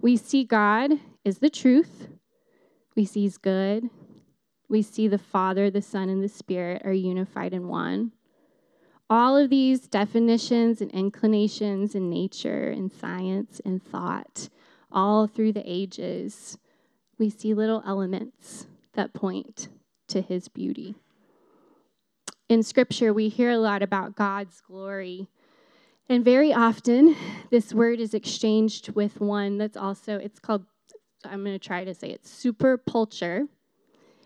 We 0.00 0.16
see 0.16 0.44
God 0.44 0.92
is 1.24 1.38
the 1.38 1.50
truth. 1.50 2.08
We 2.96 3.04
see 3.04 3.22
He's 3.22 3.38
good. 3.38 3.90
We 4.68 4.82
see 4.82 5.08
the 5.08 5.18
Father, 5.18 5.70
the 5.70 5.82
Son, 5.82 6.08
and 6.08 6.22
the 6.22 6.28
Spirit 6.28 6.82
are 6.84 6.92
unified 6.92 7.52
in 7.52 7.68
one. 7.68 8.12
All 9.10 9.36
of 9.36 9.48
these 9.48 9.88
definitions 9.88 10.82
and 10.82 10.90
inclinations 10.90 11.94
in 11.94 12.10
nature 12.10 12.68
and 12.68 12.92
science 12.92 13.60
and 13.64 13.82
thought, 13.82 14.50
all 14.92 15.26
through 15.26 15.52
the 15.52 15.62
ages, 15.64 16.58
we 17.18 17.30
see 17.30 17.54
little 17.54 17.82
elements 17.86 18.66
that 18.92 19.14
point 19.14 19.68
to 20.08 20.20
His 20.20 20.48
beauty. 20.48 20.94
In 22.48 22.62
Scripture, 22.62 23.12
we 23.12 23.28
hear 23.28 23.50
a 23.50 23.58
lot 23.58 23.82
about 23.82 24.14
God's 24.14 24.60
glory 24.60 25.28
and 26.08 26.24
very 26.24 26.52
often, 26.52 27.14
this 27.50 27.74
word 27.74 28.00
is 28.00 28.14
exchanged 28.14 28.90
with 28.90 29.20
one 29.20 29.58
that's 29.58 29.76
also, 29.76 30.16
it's 30.16 30.38
called, 30.38 30.64
I'm 31.24 31.44
going 31.44 31.58
to 31.58 31.58
try 31.58 31.84
to 31.84 31.94
say 31.94 32.10
it, 32.10 32.24
superpulchre, 32.24 33.48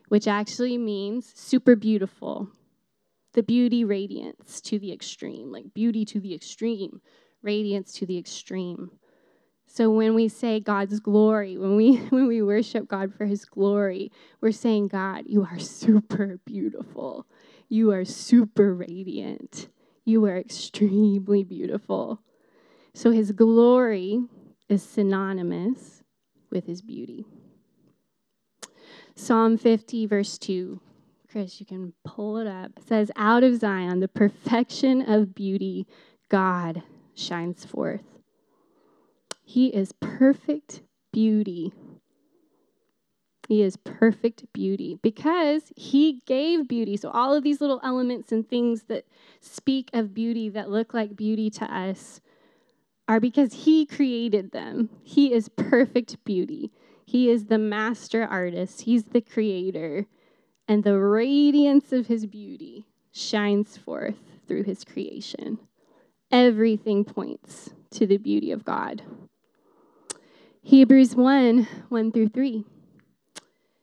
which 0.08 0.28
actually 0.28 0.78
means 0.78 1.32
super 1.34 1.74
beautiful. 1.74 2.48
The 3.32 3.42
beauty 3.42 3.84
radiance 3.84 4.60
to 4.62 4.78
the 4.78 4.92
extreme, 4.92 5.50
like 5.50 5.74
beauty 5.74 6.04
to 6.04 6.20
the 6.20 6.34
extreme, 6.34 7.00
radiance 7.42 7.92
to 7.94 8.06
the 8.06 8.18
extreme. 8.18 8.90
So 9.66 9.90
when 9.90 10.14
we 10.14 10.28
say 10.28 10.60
God's 10.60 11.00
glory, 11.00 11.56
when 11.56 11.76
we 11.76 11.96
when 12.10 12.26
we 12.26 12.42
worship 12.42 12.86
God 12.86 13.14
for 13.14 13.24
his 13.24 13.46
glory, 13.46 14.12
we're 14.42 14.52
saying, 14.52 14.88
God, 14.88 15.24
you 15.26 15.44
are 15.50 15.58
super 15.58 16.38
beautiful. 16.44 17.26
You 17.70 17.90
are 17.92 18.04
super 18.04 18.74
radiant. 18.74 19.68
You 20.04 20.24
are 20.26 20.36
extremely 20.36 21.44
beautiful. 21.44 22.20
So 22.94 23.10
his 23.10 23.32
glory 23.32 24.24
is 24.68 24.82
synonymous 24.82 26.02
with 26.50 26.66
his 26.66 26.82
beauty. 26.82 27.24
Psalm 29.14 29.56
50, 29.56 30.06
verse 30.06 30.38
2. 30.38 30.80
Chris, 31.30 31.60
you 31.60 31.66
can 31.66 31.94
pull 32.04 32.36
it 32.36 32.46
up. 32.46 32.72
It 32.76 32.86
says, 32.86 33.10
Out 33.16 33.42
of 33.42 33.58
Zion, 33.58 34.00
the 34.00 34.08
perfection 34.08 35.00
of 35.02 35.34
beauty, 35.34 35.86
God 36.28 36.82
shines 37.14 37.64
forth. 37.64 38.04
He 39.44 39.68
is 39.68 39.92
perfect 40.00 40.82
beauty 41.12 41.72
he 43.48 43.62
is 43.62 43.76
perfect 43.76 44.52
beauty 44.52 44.98
because 45.02 45.72
he 45.76 46.22
gave 46.26 46.68
beauty. 46.68 46.96
So, 46.96 47.10
all 47.10 47.34
of 47.34 47.42
these 47.42 47.60
little 47.60 47.80
elements 47.82 48.32
and 48.32 48.48
things 48.48 48.84
that 48.84 49.04
speak 49.40 49.90
of 49.92 50.14
beauty 50.14 50.48
that 50.50 50.70
look 50.70 50.94
like 50.94 51.16
beauty 51.16 51.50
to 51.50 51.64
us 51.64 52.20
are 53.08 53.20
because 53.20 53.64
he 53.64 53.84
created 53.84 54.52
them. 54.52 54.90
He 55.02 55.32
is 55.32 55.48
perfect 55.48 56.24
beauty. 56.24 56.72
He 57.04 57.28
is 57.28 57.46
the 57.46 57.58
master 57.58 58.24
artist, 58.24 58.82
he's 58.82 59.04
the 59.04 59.20
creator. 59.20 60.06
And 60.68 60.84
the 60.84 60.98
radiance 60.98 61.92
of 61.92 62.06
his 62.06 62.24
beauty 62.24 62.86
shines 63.10 63.76
forth 63.76 64.16
through 64.46 64.62
his 64.62 64.84
creation. 64.84 65.58
Everything 66.30 67.04
points 67.04 67.70
to 67.90 68.06
the 68.06 68.16
beauty 68.16 68.52
of 68.52 68.64
God. 68.64 69.02
Hebrews 70.62 71.16
1 71.16 71.66
1 71.88 72.12
through 72.12 72.28
3 72.28 72.64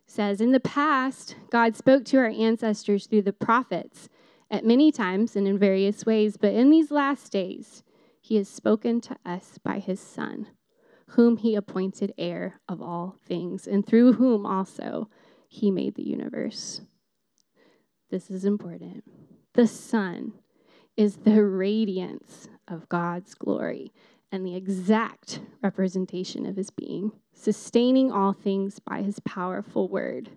says, 0.10 0.42
In 0.42 0.51
the 0.51 0.60
past, 0.60 1.36
God 1.51 1.75
spoke 1.75 2.04
to 2.06 2.18
our 2.18 2.30
ancestors 2.30 3.06
through 3.06 3.22
the 3.22 3.34
prophets 3.34 4.10
at 4.50 4.66
many 4.66 4.92
times 4.92 5.36
and 5.36 5.48
in 5.48 5.58
various 5.58 6.06
ways, 6.06 6.38
but 6.38 6.54
in 6.54 6.70
these 6.70 6.92
last 6.92 7.32
days, 7.32 7.84
he 8.20 8.36
has 8.36 8.50
spoken 8.50 9.01
to 9.01 9.16
us 9.25 9.60
by 9.63 9.80
his 9.80 10.00
Son, 10.00 10.48
whom 11.10 11.38
he 11.38 11.56
appointed 11.56 12.13
heir 12.18 12.60
of 12.68 12.82
all 12.82 13.16
things, 13.25 13.68
and 13.68 13.86
through 13.86 14.13
whom 14.13 14.46
also 14.46 15.10
he 15.48 15.72
made 15.72 15.96
the 15.96 16.08
universe. 16.08 16.82
This 18.10 18.30
is 18.30 18.46
important. 18.46 19.04
The 19.54 19.68
Son 19.68 20.34
is 20.98 21.18
the 21.18 21.44
radiance 21.44 22.50
of 22.68 22.89
God's 22.89 23.36
glory 23.36 23.94
and 24.31 24.45
the 24.45 24.55
exact 24.55 25.39
representation 25.62 26.45
of 26.45 26.55
his 26.55 26.69
being, 26.69 27.12
sustaining 27.33 28.12
all 28.12 28.33
things 28.33 28.79
by 28.79 29.01
his 29.01 29.19
powerful 29.21 29.88
word. 29.88 30.29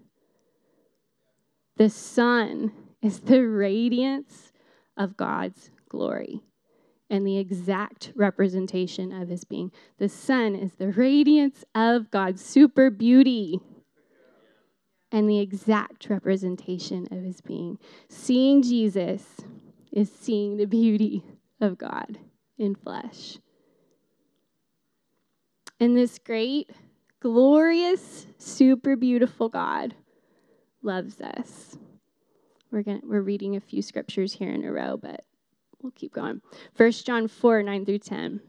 The 1.76 1.90
Son 1.90 2.72
is 3.00 3.20
the 3.20 3.42
radiance 3.42 4.52
of 4.96 5.16
God's 5.16 5.70
glory 5.88 6.40
and 7.10 7.26
the 7.26 7.38
exact 7.38 8.12
representation 8.14 9.12
of 9.12 9.28
his 9.28 9.44
being. 9.44 9.70
The 9.98 10.08
Son 10.08 10.54
is 10.54 10.72
the 10.74 10.88
radiance 10.88 11.64
of 11.74 12.10
God's 12.10 12.42
super 12.42 12.88
beauty 12.88 13.60
and 15.10 15.28
the 15.28 15.38
exact 15.38 16.08
representation 16.08 17.06
of 17.10 17.22
his 17.22 17.42
being. 17.42 17.78
Seeing 18.08 18.62
Jesus 18.62 19.22
is 19.92 20.10
seeing 20.10 20.56
the 20.56 20.64
beauty 20.64 21.22
of 21.60 21.76
God 21.76 22.18
in 22.56 22.74
flesh. 22.74 23.38
And 25.82 25.96
this 25.96 26.20
great, 26.20 26.70
glorious, 27.18 28.28
super 28.38 28.94
beautiful 28.94 29.48
God 29.48 29.96
loves 30.80 31.20
us. 31.20 31.76
We're, 32.70 32.84
gonna, 32.84 33.00
we're 33.02 33.20
reading 33.20 33.56
a 33.56 33.60
few 33.60 33.82
scriptures 33.82 34.34
here 34.34 34.52
in 34.52 34.64
a 34.64 34.70
row, 34.70 34.96
but 34.96 35.24
we'll 35.82 35.90
keep 35.90 36.14
going. 36.14 36.40
1 36.76 36.92
John 36.92 37.26
4 37.26 37.64
9 37.64 37.84
through 37.84 37.98
10. 37.98 38.40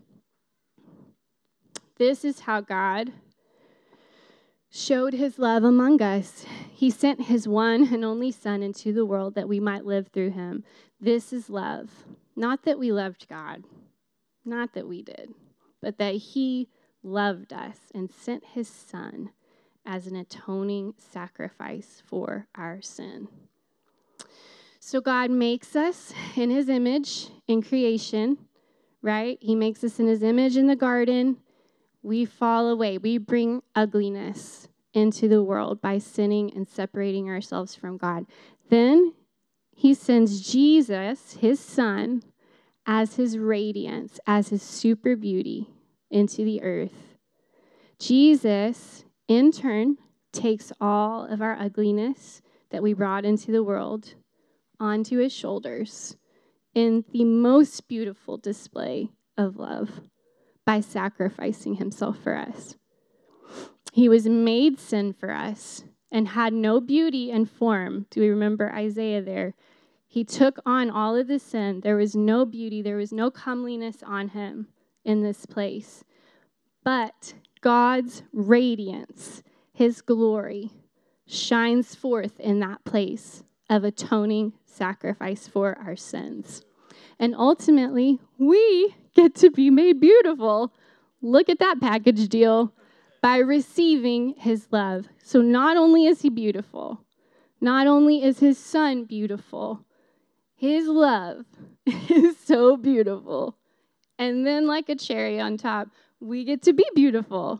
This 1.97 2.23
is 2.23 2.41
how 2.41 2.61
God 2.61 3.13
showed 4.69 5.13
his 5.13 5.39
love 5.39 5.63
among 5.63 6.03
us. 6.03 6.45
He 6.71 6.91
sent 6.91 7.23
his 7.23 7.47
one 7.47 7.91
and 7.91 8.05
only 8.05 8.29
Son 8.29 8.61
into 8.61 8.93
the 8.93 9.07
world 9.07 9.33
that 9.33 9.49
we 9.49 9.59
might 9.59 9.85
live 9.85 10.09
through 10.09 10.33
him. 10.33 10.63
This 11.01 11.33
is 11.33 11.49
love. 11.49 11.89
Not 12.35 12.61
that 12.65 12.77
we 12.77 12.91
loved 12.91 13.27
God, 13.27 13.63
not 14.45 14.75
that 14.75 14.87
we 14.87 15.01
did, 15.01 15.33
but 15.81 15.97
that 15.97 16.13
he 16.13 16.69
loved 17.03 17.53
us 17.53 17.77
and 17.93 18.09
sent 18.11 18.43
his 18.53 18.67
Son 18.67 19.31
as 19.85 20.07
an 20.07 20.15
atoning 20.15 20.93
sacrifice 20.97 22.01
for 22.05 22.47
our 22.55 22.81
sin. 22.81 23.27
So 24.79 25.01
God 25.01 25.31
makes 25.31 25.75
us 25.75 26.13
in 26.35 26.49
his 26.49 26.69
image 26.69 27.29
in 27.47 27.61
creation, 27.61 28.37
right? 29.01 29.37
He 29.41 29.55
makes 29.55 29.83
us 29.83 29.99
in 29.99 30.07
his 30.07 30.23
image 30.23 30.57
in 30.57 30.67
the 30.67 30.75
garden. 30.75 31.37
We 32.01 32.25
fall 32.25 32.67
away, 32.67 32.97
we 32.97 33.17
bring 33.17 33.63
ugliness 33.75 34.67
into 34.93 35.27
the 35.27 35.43
world 35.43 35.81
by 35.81 35.97
sinning 35.97 36.51
and 36.53 36.67
separating 36.67 37.29
ourselves 37.29 37.75
from 37.75 37.97
God. 37.97 38.25
Then 38.69 39.13
he 39.75 39.93
sends 39.93 40.41
Jesus, 40.41 41.33
his 41.39 41.59
son, 41.59 42.23
as 42.85 43.15
his 43.15 43.37
radiance, 43.37 44.19
as 44.27 44.49
his 44.49 44.61
super 44.61 45.15
beauty, 45.15 45.69
into 46.13 46.45
the 46.45 46.61
earth. 46.61 47.17
Jesus, 47.99 49.03
in 49.27 49.51
turn, 49.51 49.97
takes 50.31 50.71
all 50.79 51.25
of 51.25 51.41
our 51.41 51.57
ugliness 51.59 52.41
that 52.69 52.83
we 52.83 52.93
brought 52.93 53.25
into 53.25 53.51
the 53.51 53.63
world 53.63 54.13
onto 54.79 55.17
his 55.17 55.33
shoulders 55.33 56.15
in 56.73 57.03
the 57.11 57.23
most 57.23 57.87
beautiful 57.87 58.37
display 58.37 59.09
of 59.37 59.57
love 59.57 60.01
by 60.65 60.79
sacrificing 60.79 61.75
himself 61.75 62.17
for 62.19 62.35
us. 62.35 62.75
He 63.91 64.07
was 64.07 64.25
made 64.25 64.79
sin 64.79 65.13
for 65.13 65.31
us 65.31 65.83
and 66.11 66.29
had 66.29 66.53
no 66.53 66.79
beauty 66.79 67.31
and 67.31 67.49
form. 67.49 68.05
Do 68.09 68.21
we 68.21 68.29
remember 68.29 68.71
Isaiah 68.71 69.21
there? 69.21 69.53
He 70.07 70.23
took 70.23 70.59
on 70.65 70.89
all 70.89 71.15
of 71.15 71.27
the 71.27 71.39
sin. 71.39 71.81
There 71.81 71.95
was 71.95 72.15
no 72.15 72.45
beauty, 72.45 72.81
there 72.81 72.97
was 72.97 73.11
no 73.11 73.31
comeliness 73.31 74.03
on 74.03 74.29
him 74.29 74.67
in 75.05 75.23
this 75.23 75.45
place. 75.45 76.03
But 76.83 77.33
God's 77.61 78.23
radiance, 78.33 79.43
his 79.73 80.01
glory, 80.01 80.71
shines 81.25 81.95
forth 81.95 82.39
in 82.39 82.59
that 82.59 82.83
place 82.83 83.43
of 83.69 83.83
atoning 83.83 84.53
sacrifice 84.65 85.47
for 85.47 85.77
our 85.79 85.95
sins. 85.95 86.63
And 87.19 87.35
ultimately, 87.35 88.19
we 88.37 88.95
get 89.15 89.35
to 89.35 89.49
be 89.49 89.69
made 89.69 89.99
beautiful. 89.99 90.73
Look 91.21 91.49
at 91.49 91.59
that 91.59 91.79
package 91.79 92.27
deal 92.27 92.73
by 93.21 93.37
receiving 93.37 94.35
his 94.37 94.67
love. 94.71 95.07
So, 95.23 95.41
not 95.41 95.77
only 95.77 96.05
is 96.05 96.21
he 96.21 96.29
beautiful, 96.29 96.99
not 97.61 97.87
only 97.87 98.21
is 98.21 98.39
his 98.39 98.57
son 98.57 99.05
beautiful, 99.05 99.85
His 100.55 100.87
love 100.87 101.45
is 101.85 102.37
so 102.37 102.77
beautiful. 102.77 103.57
And 104.19 104.45
then, 104.45 104.67
like 104.67 104.89
a 104.89 104.95
cherry 104.95 105.39
on 105.39 105.57
top, 105.57 105.89
we 106.19 106.43
get 106.43 106.61
to 106.63 106.73
be 106.73 106.85
beautiful. 106.95 107.59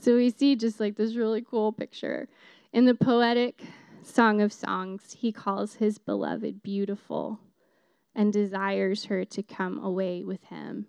So 0.00 0.16
we 0.16 0.30
see 0.30 0.56
just 0.56 0.80
like 0.80 0.96
this 0.96 1.14
really 1.14 1.42
cool 1.42 1.72
picture. 1.72 2.28
In 2.72 2.84
the 2.84 2.94
poetic 2.94 3.62
Song 4.02 4.40
of 4.40 4.52
Songs, 4.52 5.16
he 5.18 5.32
calls 5.32 5.74
his 5.74 5.98
beloved 5.98 6.62
beautiful 6.62 7.40
and 8.14 8.32
desires 8.32 9.04
her 9.06 9.24
to 9.24 9.42
come 9.42 9.78
away 9.82 10.24
with 10.24 10.44
him. 10.44 10.86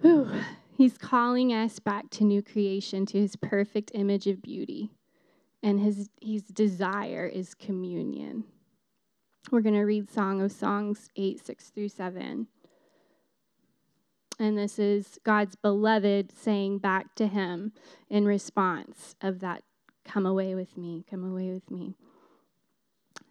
Whew. 0.00 0.30
He's 0.76 0.96
calling 0.96 1.52
us 1.52 1.78
back 1.78 2.08
to 2.10 2.24
new 2.24 2.42
creation, 2.42 3.04
to 3.06 3.18
his 3.18 3.36
perfect 3.36 3.90
image 3.92 4.26
of 4.26 4.40
beauty. 4.40 4.92
And 5.62 5.78
his, 5.78 6.08
his 6.22 6.44
desire 6.44 7.26
is 7.26 7.54
communion. 7.54 8.44
We're 9.50 9.62
going 9.62 9.74
to 9.74 9.82
read 9.82 10.08
Song 10.08 10.40
of 10.42 10.52
Songs 10.52 11.08
8, 11.16 11.44
6 11.44 11.70
through 11.70 11.88
7. 11.88 12.46
And 14.38 14.56
this 14.56 14.78
is 14.78 15.18
God's 15.24 15.56
beloved 15.56 16.30
saying 16.30 16.78
back 16.78 17.16
to 17.16 17.26
him 17.26 17.72
in 18.08 18.26
response 18.26 19.16
of 19.20 19.40
that, 19.40 19.64
Come 20.04 20.24
away 20.24 20.54
with 20.54 20.76
me, 20.76 21.04
come 21.10 21.28
away 21.28 21.50
with 21.50 21.68
me. 21.68 21.96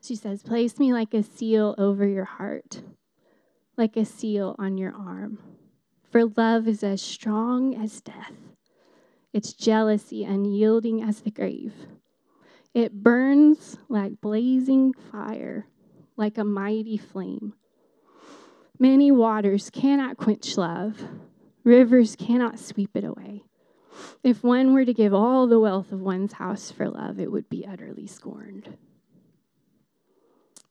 She 0.01 0.13
says, 0.13 0.43
Place 0.43 0.77
me 0.77 0.91
like 0.91 1.13
a 1.13 1.23
seal 1.23 1.73
over 1.77 2.05
your 2.05 2.25
heart, 2.25 2.81
like 3.77 3.95
a 3.95 4.03
seal 4.03 4.57
on 4.59 4.77
your 4.77 4.93
arm. 4.93 5.39
For 6.11 6.25
love 6.25 6.67
is 6.67 6.83
as 6.83 7.01
strong 7.01 7.81
as 7.81 8.01
death, 8.01 8.33
its 9.31 9.53
jealousy 9.53 10.25
unyielding 10.25 11.01
as 11.01 11.21
the 11.21 11.31
grave. 11.31 11.73
It 12.73 13.03
burns 13.03 13.77
like 13.87 14.19
blazing 14.19 14.93
fire, 14.93 15.65
like 16.19 16.37
a 16.37 16.43
mighty 16.43 16.97
flame. 16.97 17.53
Many 18.77 19.11
waters 19.11 19.69
cannot 19.69 20.17
quench 20.17 20.57
love, 20.57 21.01
rivers 21.63 22.15
cannot 22.15 22.59
sweep 22.59 22.95
it 22.95 23.03
away. 23.03 23.43
If 24.23 24.43
one 24.43 24.73
were 24.73 24.85
to 24.85 24.93
give 24.93 25.13
all 25.13 25.47
the 25.47 25.59
wealth 25.59 25.91
of 25.91 26.01
one's 26.01 26.33
house 26.33 26.71
for 26.71 26.89
love, 26.89 27.19
it 27.19 27.31
would 27.31 27.49
be 27.49 27.65
utterly 27.65 28.05
scorned. 28.05 28.77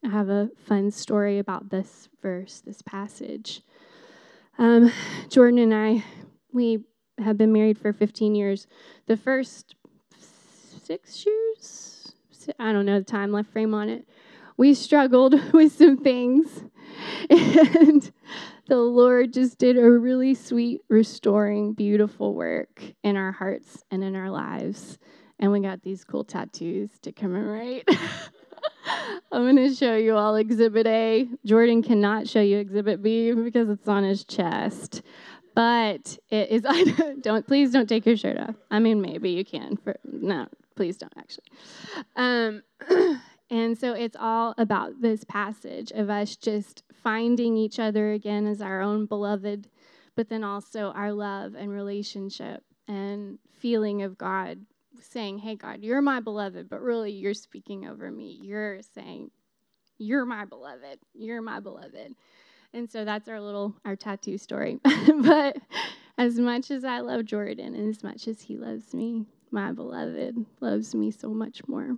I 0.04 0.08
have 0.08 0.28
a 0.28 0.50
fun 0.56 0.90
story 0.90 1.38
about 1.38 1.70
this 1.70 2.08
verse, 2.22 2.60
this 2.64 2.82
passage. 2.82 3.62
Um, 4.58 4.92
Jordan 5.28 5.58
and 5.58 5.74
I, 5.74 6.04
we 6.52 6.84
have 7.18 7.36
been 7.36 7.52
married 7.52 7.78
for 7.78 7.92
15 7.92 8.34
years. 8.34 8.66
The 9.06 9.16
first 9.16 9.74
six 10.84 11.26
years, 11.26 12.12
I 12.58 12.72
don't 12.72 12.86
know 12.86 12.98
the 12.98 13.04
time 13.04 13.32
left 13.32 13.50
frame 13.50 13.74
on 13.74 13.88
it, 13.88 14.06
we 14.58 14.74
struggled 14.74 15.34
with 15.54 15.72
some 15.72 15.96
things. 15.96 16.64
And 17.30 18.10
the 18.66 18.76
Lord 18.76 19.32
just 19.32 19.58
did 19.58 19.78
a 19.78 19.90
really 19.90 20.34
sweet, 20.34 20.82
restoring, 20.90 21.72
beautiful 21.72 22.34
work 22.34 22.82
in 23.02 23.16
our 23.16 23.32
hearts 23.32 23.82
and 23.90 24.04
in 24.04 24.14
our 24.14 24.30
lives. 24.30 24.98
And 25.38 25.52
we 25.52 25.60
got 25.60 25.82
these 25.82 26.04
cool 26.04 26.24
tattoos 26.24 26.90
to 27.02 27.12
commemorate. 27.12 27.88
I'm 29.32 29.42
going 29.42 29.56
to 29.56 29.74
show 29.74 29.94
you 29.94 30.16
all 30.16 30.36
Exhibit 30.36 30.86
A. 30.86 31.28
Jordan 31.44 31.82
cannot 31.82 32.28
show 32.28 32.40
you 32.40 32.58
Exhibit 32.58 33.02
B 33.02 33.32
because 33.32 33.68
it's 33.68 33.86
on 33.86 34.02
his 34.02 34.24
chest. 34.24 35.02
But 35.54 36.18
it 36.30 36.50
is, 36.50 36.62
I 36.66 36.84
don't, 37.20 37.46
please 37.46 37.70
don't 37.72 37.88
take 37.88 38.06
your 38.06 38.16
shirt 38.16 38.38
off. 38.38 38.54
I 38.70 38.78
mean, 38.80 39.00
maybe 39.00 39.30
you 39.30 39.44
can. 39.44 39.76
For, 39.76 39.96
no, 40.04 40.46
please 40.76 40.96
don't 40.96 41.12
actually. 41.16 41.44
Um, 42.16 42.62
and 43.50 43.78
so 43.78 43.94
it's 43.94 44.16
all 44.18 44.54
about 44.58 45.00
this 45.00 45.24
passage 45.24 45.90
of 45.92 46.10
us 46.10 46.36
just 46.36 46.82
finding 46.92 47.56
each 47.56 47.78
other 47.78 48.12
again 48.12 48.46
as 48.46 48.60
our 48.60 48.80
own 48.80 49.06
beloved, 49.06 49.68
but 50.14 50.28
then 50.28 50.44
also 50.44 50.90
our 50.92 51.12
love 51.12 51.54
and 51.54 51.70
relationship 51.70 52.62
and 52.86 53.38
feeling 53.58 54.02
of 54.02 54.18
God 54.18 54.58
saying, 55.00 55.38
Hey, 55.38 55.56
God, 55.56 55.82
you're 55.82 56.02
my 56.02 56.20
beloved, 56.20 56.68
but 56.68 56.82
really 56.82 57.12
you're 57.12 57.34
speaking 57.34 57.86
over 57.86 58.10
me. 58.10 58.38
You're 58.42 58.80
saying, 58.94 59.30
You're 59.96 60.26
my 60.26 60.44
beloved. 60.44 60.98
You're 61.14 61.42
my 61.42 61.60
beloved. 61.60 62.14
And 62.74 62.90
so 62.90 63.04
that's 63.04 63.28
our 63.28 63.40
little 63.40 63.74
our 63.84 63.96
tattoo 63.96 64.36
story. 64.36 64.78
but 65.22 65.56
as 66.18 66.38
much 66.38 66.70
as 66.70 66.84
I 66.84 67.00
love 67.00 67.24
Jordan 67.24 67.74
and 67.74 67.88
as 67.88 68.02
much 68.02 68.28
as 68.28 68.42
he 68.42 68.58
loves 68.58 68.92
me, 68.92 69.24
my 69.50 69.72
beloved 69.72 70.44
loves 70.60 70.94
me 70.94 71.10
so 71.10 71.30
much 71.30 71.66
more. 71.66 71.96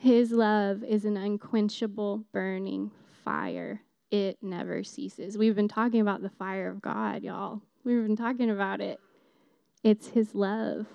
His 0.00 0.32
love 0.32 0.82
is 0.82 1.04
an 1.04 1.18
unquenchable 1.18 2.24
burning 2.32 2.90
fire. 3.22 3.82
It 4.10 4.38
never 4.40 4.82
ceases. 4.82 5.36
We've 5.36 5.54
been 5.54 5.68
talking 5.68 6.00
about 6.00 6.22
the 6.22 6.30
fire 6.30 6.70
of 6.70 6.80
God, 6.80 7.22
y'all. 7.22 7.60
We've 7.84 8.02
been 8.02 8.16
talking 8.16 8.48
about 8.48 8.80
it. 8.80 8.98
It's 9.84 10.08
his 10.08 10.34
love. 10.34 10.86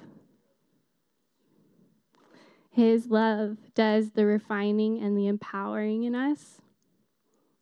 His 2.72 3.06
love 3.06 3.58
does 3.76 4.10
the 4.10 4.26
refining 4.26 5.04
and 5.04 5.16
the 5.16 5.28
empowering 5.28 6.02
in 6.02 6.16
us, 6.16 6.60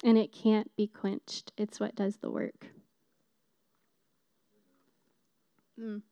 and 0.02 0.18
it 0.18 0.32
can't 0.32 0.74
be 0.78 0.88
quenched. 0.88 1.52
It's 1.58 1.78
what 1.78 1.94
does 1.94 2.20
the 2.20 2.32
work. 2.32 2.68
Mm. 5.78 6.04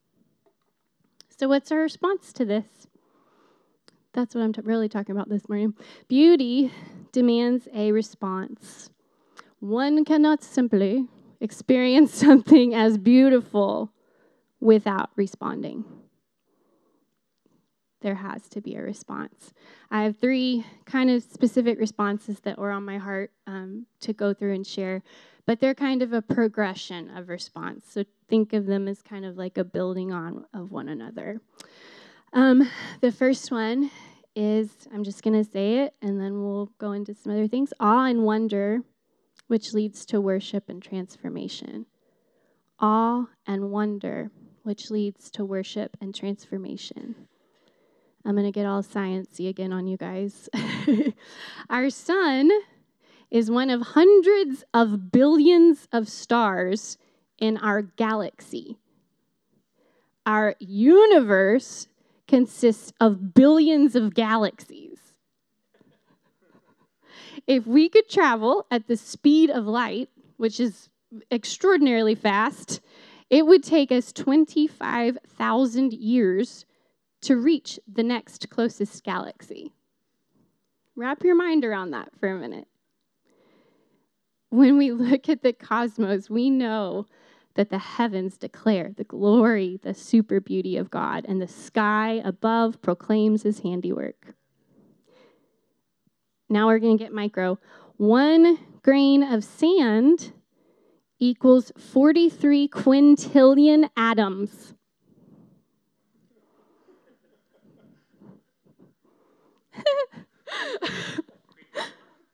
So, 1.39 1.47
what's 1.47 1.71
our 1.71 1.79
response 1.79 2.33
to 2.33 2.43
this? 2.43 2.87
That's 4.13 4.35
what 4.35 4.41
I'm 4.41 4.53
t- 4.53 4.61
really 4.61 4.89
talking 4.89 5.15
about 5.15 5.29
this 5.29 5.47
morning. 5.47 5.73
Beauty 6.07 6.71
demands 7.11 7.67
a 7.73 7.91
response. 7.91 8.89
One 9.59 10.03
cannot 10.03 10.43
simply 10.43 11.07
experience 11.39 12.13
something 12.15 12.73
as 12.73 12.97
beautiful 12.97 13.91
without 14.59 15.09
responding 15.15 15.85
there 18.01 18.15
has 18.15 18.49
to 18.49 18.61
be 18.61 18.75
a 18.75 18.81
response. 18.81 19.53
I 19.89 20.03
have 20.03 20.17
three 20.17 20.65
kind 20.85 21.09
of 21.09 21.23
specific 21.23 21.79
responses 21.79 22.39
that 22.41 22.57
were 22.57 22.71
on 22.71 22.83
my 22.83 22.97
heart 22.97 23.31
um, 23.47 23.85
to 24.01 24.13
go 24.13 24.33
through 24.33 24.53
and 24.53 24.65
share, 24.65 25.03
but 25.45 25.59
they're 25.59 25.75
kind 25.75 26.01
of 26.01 26.13
a 26.13 26.21
progression 26.21 27.15
of 27.15 27.29
response. 27.29 27.85
So 27.87 28.03
think 28.27 28.53
of 28.53 28.65
them 28.65 28.87
as 28.87 29.01
kind 29.01 29.25
of 29.25 29.37
like 29.37 29.57
a 29.57 29.63
building 29.63 30.11
on 30.11 30.45
of 30.53 30.71
one 30.71 30.89
another. 30.89 31.41
Um, 32.33 32.69
the 33.01 33.11
first 33.11 33.51
one 33.51 33.91
is 34.35 34.69
I'm 34.93 35.03
just 35.03 35.21
going 35.23 35.43
to 35.43 35.49
say 35.49 35.79
it 35.79 35.93
and 36.01 36.19
then 36.19 36.41
we'll 36.41 36.71
go 36.77 36.93
into 36.93 37.13
some 37.13 37.33
other 37.33 37.47
things 37.47 37.73
awe 37.79 38.05
and 38.05 38.23
wonder, 38.23 38.79
which 39.47 39.73
leads 39.73 40.05
to 40.07 40.21
worship 40.21 40.69
and 40.69 40.81
transformation. 40.81 41.85
Awe 42.79 43.25
and 43.45 43.69
wonder, 43.69 44.31
which 44.63 44.89
leads 44.89 45.29
to 45.31 45.43
worship 45.43 45.97
and 45.99 46.15
transformation. 46.15 47.15
I'm 48.25 48.35
going 48.35 48.45
to 48.45 48.51
get 48.51 48.65
all 48.65 48.83
sciency 48.83 49.49
again 49.49 49.73
on 49.73 49.87
you 49.87 49.97
guys. 49.97 50.47
Our 51.69 51.89
sun 51.89 52.51
is 53.29 53.51
one 53.51 53.69
of 53.69 53.81
hundreds 53.81 54.63
of 54.73 55.11
billions 55.11 55.87
of 55.91 56.07
stars 56.07 56.97
in 57.39 57.57
our 57.57 57.81
galaxy. 57.81 58.77
Our 60.25 60.55
universe 60.59 61.87
consists 62.31 62.93
of 63.01 63.33
billions 63.33 63.93
of 63.93 64.13
galaxies. 64.13 65.11
If 67.45 67.67
we 67.67 67.89
could 67.89 68.07
travel 68.07 68.65
at 68.71 68.87
the 68.87 68.95
speed 68.95 69.49
of 69.49 69.67
light, 69.67 70.07
which 70.37 70.57
is 70.57 70.87
extraordinarily 71.29 72.15
fast, 72.15 72.79
it 73.29 73.45
would 73.45 73.65
take 73.65 73.91
us 73.91 74.13
25,000 74.13 75.91
years 75.91 76.65
to 77.19 77.35
reach 77.35 77.77
the 77.85 78.01
next 78.01 78.49
closest 78.49 79.03
galaxy. 79.03 79.73
Wrap 80.95 81.25
your 81.25 81.35
mind 81.35 81.65
around 81.65 81.91
that 81.91 82.17
for 82.17 82.29
a 82.29 82.39
minute. 82.39 82.69
When 84.51 84.77
we 84.77 84.91
look 84.93 85.27
at 85.27 85.43
the 85.43 85.51
cosmos, 85.51 86.29
we 86.29 86.49
know 86.49 87.07
that 87.55 87.69
the 87.69 87.77
heavens 87.77 88.37
declare 88.37 88.91
the 88.95 89.03
glory, 89.03 89.79
the 89.81 89.93
super 89.93 90.39
beauty 90.39 90.77
of 90.77 90.89
God, 90.89 91.25
and 91.27 91.41
the 91.41 91.47
sky 91.47 92.21
above 92.23 92.81
proclaims 92.81 93.43
his 93.43 93.59
handiwork. 93.59 94.35
Now 96.49 96.67
we're 96.67 96.79
going 96.79 96.97
to 96.97 97.03
get 97.03 97.13
micro. 97.13 97.59
One 97.97 98.59
grain 98.83 99.23
of 99.23 99.43
sand 99.43 100.33
equals 101.19 101.71
43 101.77 102.67
quintillion 102.67 103.89
atoms. 103.95 104.73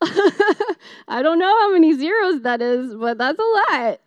I 1.08 1.22
don't 1.22 1.38
know 1.38 1.46
how 1.60 1.72
many 1.72 1.92
zeros 1.94 2.42
that 2.42 2.60
is, 2.62 2.94
but 2.94 3.18
that's 3.18 3.38
a 3.38 3.42
lot. 3.42 4.00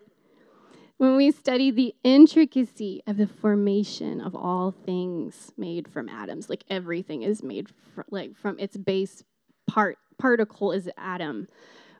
When 1.01 1.15
we 1.15 1.31
study 1.31 1.71
the 1.71 1.95
intricacy 2.03 3.01
of 3.07 3.17
the 3.17 3.25
formation 3.25 4.21
of 4.21 4.35
all 4.35 4.69
things 4.69 5.51
made 5.57 5.87
from 5.87 6.07
atoms, 6.07 6.47
like 6.47 6.63
everything 6.69 7.23
is 7.23 7.41
made 7.41 7.69
from, 7.95 8.03
like 8.11 8.37
from 8.37 8.59
its 8.59 8.77
base 8.77 9.23
part 9.65 9.97
particle 10.19 10.71
is 10.71 10.87
atom. 10.99 11.47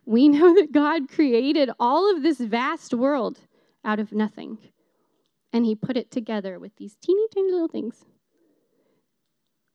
We 0.06 0.30
know 0.30 0.54
that 0.54 0.72
God 0.72 1.10
created 1.10 1.72
all 1.80 2.16
of 2.16 2.22
this 2.22 2.38
vast 2.38 2.94
world 2.94 3.40
out 3.84 4.00
of 4.00 4.12
nothing. 4.12 4.60
And 5.52 5.66
he 5.66 5.74
put 5.74 5.98
it 5.98 6.12
together 6.12 6.60
with 6.60 6.76
these 6.76 6.96
teeny 7.02 7.26
tiny 7.34 7.52
little 7.52 7.70
things. 7.70 8.06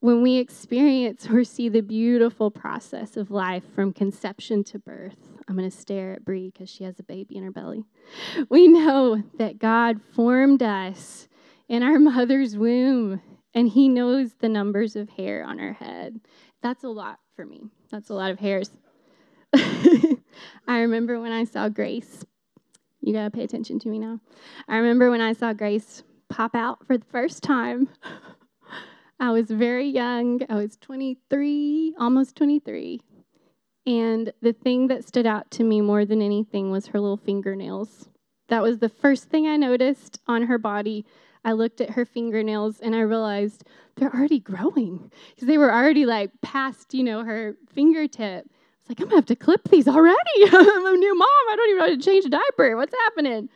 When 0.01 0.23
we 0.23 0.37
experience 0.37 1.27
or 1.31 1.43
see 1.43 1.69
the 1.69 1.81
beautiful 1.81 2.51
process 2.51 3.17
of 3.17 3.31
life 3.31 3.65
from 3.75 3.93
conception 3.93 4.63
to 4.65 4.79
birth, 4.79 5.17
I'm 5.49 5.57
going 5.57 5.71
to 5.71 5.77
stare 5.77 6.13
at 6.13 6.25
Brie 6.25 6.51
because 6.51 6.69
she 6.69 6.85
has 6.85 6.99
a 6.99 7.03
baby 7.03 7.37
in 7.37 7.45
her 7.45 7.51
belly. 7.51 7.85
We 8.51 8.69
know 8.69 9.23
that 9.39 9.59
God 9.59 10.01
formed 10.15 10.63
us 10.63 11.29
in 11.69 11.83
our 11.83 11.99
mother's 11.99 12.57
womb 12.57 13.23
and 13.55 13.69
he 13.69 13.89
knows 13.89 14.35
the 14.35 14.51
numbers 14.51 14.97
of 14.97 15.09
hair 15.09 15.43
on 15.43 15.59
our 15.59 15.73
head. 15.73 16.21
That's 16.63 16.85
a 16.85 16.89
lot 16.89 17.19
for 17.35 17.47
me. 17.47 17.63
That's 17.91 18.11
a 18.11 18.15
lot 18.15 18.31
of 18.31 18.39
hairs. 18.39 18.71
I 19.55 20.17
remember 20.69 21.19
when 21.21 21.33
I 21.33 21.45
saw 21.45 21.71
Grace. 21.71 22.23
You 23.01 23.15
got 23.15 23.25
to 23.25 23.31
pay 23.31 23.45
attention 23.45 23.79
to 23.81 23.89
me 23.89 23.99
now. 23.99 24.21
I 24.69 24.77
remember 24.77 25.11
when 25.11 25.23
I 25.23 25.33
saw 25.33 25.55
Grace 25.55 26.03
pop 26.29 26.55
out 26.55 26.87
for 26.87 26.99
the 26.99 27.05
first 27.07 27.43
time. 27.43 27.89
I 29.19 29.31
was 29.31 29.51
very 29.51 29.89
young. 29.89 30.41
I 30.49 30.57
was 30.57 30.77
23, 30.77 31.95
almost 31.99 32.37
23. 32.37 33.01
And 33.87 34.33
the 34.43 34.53
thing 34.53 34.89
that 34.89 35.07
stood 35.07 35.27
out 35.27 35.51
to 35.53 35.65
me 35.65 35.81
more 35.81 36.05
than 36.05 36.21
anything 36.21 36.71
was 36.71 36.89
her 36.89 37.01
little 37.01 37.17
fingernails. 37.17 38.09
That 38.49 38.63
was 38.63 38.79
the 38.79 38.89
first 38.89 39.25
thing 39.25 39.47
I 39.47 39.57
noticed 39.57 40.21
on 40.27 40.43
her 40.43 40.59
body. 40.59 41.07
I 41.45 41.53
looked 41.53 41.81
at 41.81 41.91
her 41.91 42.05
fingernails 42.05 42.81
and 42.81 42.95
I 42.95 43.01
realized 43.01 43.65
they're 43.97 44.15
already 44.15 44.41
growing 44.41 45.11
because 45.35 45.47
they 45.47 45.59
were 45.59 45.73
already 45.73 46.05
like 46.05 46.31
past, 46.43 46.93
you 46.93 47.05
know, 47.05 47.25
her 47.25 47.57
fingertip. 47.73 48.51
It's 48.81 48.91
like, 48.91 49.01
I'm 49.01 49.07
gonna 49.07 49.17
have 49.17 49.27
to 49.27 49.37
clip 49.37 49.69
these 49.69 49.89
already. 49.89 50.17
I'm 50.45 50.87
a 50.87 50.93
new 50.93 51.15
mom. 51.17 51.29
I 51.29 51.55
don't 51.57 51.69
even 51.71 51.79
know 51.79 51.85
how 51.85 51.97
to 51.97 52.03
change 52.03 52.25
a 52.25 52.29
diaper. 52.29 52.77
What's 52.77 52.95
happening? 53.05 53.49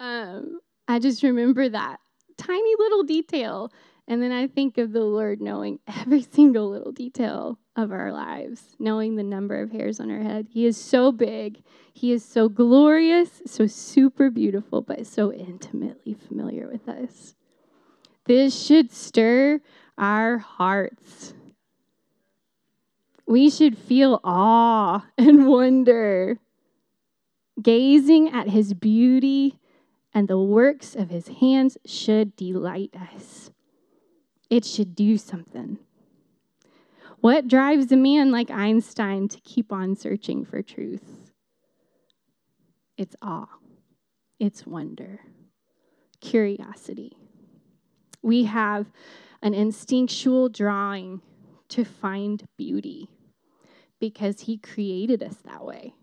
Um, 0.00 0.60
I 0.88 0.98
just 0.98 1.22
remember 1.22 1.68
that 1.68 2.00
tiny 2.36 2.74
little 2.78 3.04
detail. 3.04 3.72
And 4.06 4.22
then 4.22 4.32
I 4.32 4.46
think 4.46 4.76
of 4.76 4.92
the 4.92 5.04
Lord 5.04 5.40
knowing 5.40 5.78
every 5.88 6.22
single 6.22 6.68
little 6.70 6.92
detail 6.92 7.58
of 7.76 7.90
our 7.90 8.12
lives, 8.12 8.76
knowing 8.78 9.16
the 9.16 9.22
number 9.22 9.60
of 9.60 9.72
hairs 9.72 9.98
on 9.98 10.10
our 10.10 10.20
head. 10.20 10.48
He 10.50 10.66
is 10.66 10.76
so 10.76 11.10
big. 11.10 11.62
He 11.92 12.12
is 12.12 12.24
so 12.24 12.48
glorious, 12.48 13.42
so 13.46 13.66
super 13.66 14.30
beautiful, 14.30 14.82
but 14.82 15.06
so 15.06 15.32
intimately 15.32 16.14
familiar 16.14 16.68
with 16.68 16.88
us. 16.88 17.34
This 18.26 18.58
should 18.58 18.92
stir 18.92 19.60
our 19.98 20.38
hearts. 20.38 21.34
We 23.26 23.50
should 23.50 23.78
feel 23.78 24.20
awe 24.22 25.06
and 25.18 25.46
wonder, 25.46 26.38
gazing 27.60 28.30
at 28.30 28.48
his 28.48 28.74
beauty 28.74 29.58
and 30.12 30.28
the 30.28 30.38
works 30.38 30.94
of 30.94 31.10
his 31.10 31.28
hands 31.28 31.76
should 31.84 32.36
delight 32.36 32.94
us. 32.94 33.50
It 34.50 34.64
should 34.64 34.94
do 34.94 35.16
something. 35.18 35.78
What 37.20 37.48
drives 37.48 37.90
a 37.90 37.96
man 37.96 38.30
like 38.30 38.50
Einstein 38.50 39.28
to 39.28 39.40
keep 39.40 39.72
on 39.72 39.96
searching 39.96 40.44
for 40.44 40.60
truth? 40.60 41.30
It's 42.98 43.16
awe, 43.22 43.48
it's 44.38 44.66
wonder, 44.66 45.20
curiosity. 46.20 47.16
We 48.22 48.44
have 48.44 48.90
an 49.42 49.54
instinctual 49.54 50.50
drawing 50.50 51.22
to 51.68 51.84
find 51.84 52.46
beauty 52.56 53.08
because 53.98 54.40
He 54.40 54.58
created 54.58 55.22
us 55.22 55.36
that 55.44 55.64
way. 55.64 55.94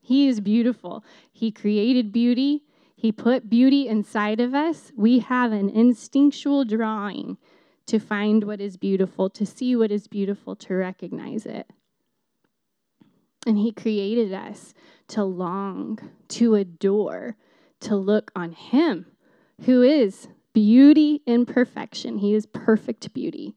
He 0.00 0.28
is 0.28 0.40
beautiful. 0.40 1.04
He 1.30 1.52
created 1.52 2.10
beauty, 2.12 2.64
He 2.96 3.12
put 3.12 3.50
beauty 3.50 3.86
inside 3.86 4.40
of 4.40 4.54
us. 4.54 4.92
We 4.96 5.18
have 5.20 5.52
an 5.52 5.68
instinctual 5.68 6.64
drawing 6.64 7.36
to 7.88 7.98
find 7.98 8.44
what 8.44 8.60
is 8.60 8.76
beautiful, 8.76 9.30
to 9.30 9.46
see 9.46 9.74
what 9.74 9.90
is 9.90 10.06
beautiful, 10.06 10.54
to 10.54 10.74
recognize 10.74 11.46
it. 11.46 11.66
And 13.46 13.56
He 13.56 13.72
created 13.72 14.32
us 14.32 14.74
to 15.08 15.24
long, 15.24 15.98
to 16.28 16.54
adore, 16.54 17.36
to 17.80 17.96
look 17.96 18.30
on 18.36 18.52
Him, 18.52 19.06
who 19.62 19.82
is 19.82 20.28
beauty 20.52 21.22
in 21.24 21.46
perfection. 21.46 22.18
He 22.18 22.34
is 22.34 22.44
perfect 22.44 23.14
beauty. 23.14 23.56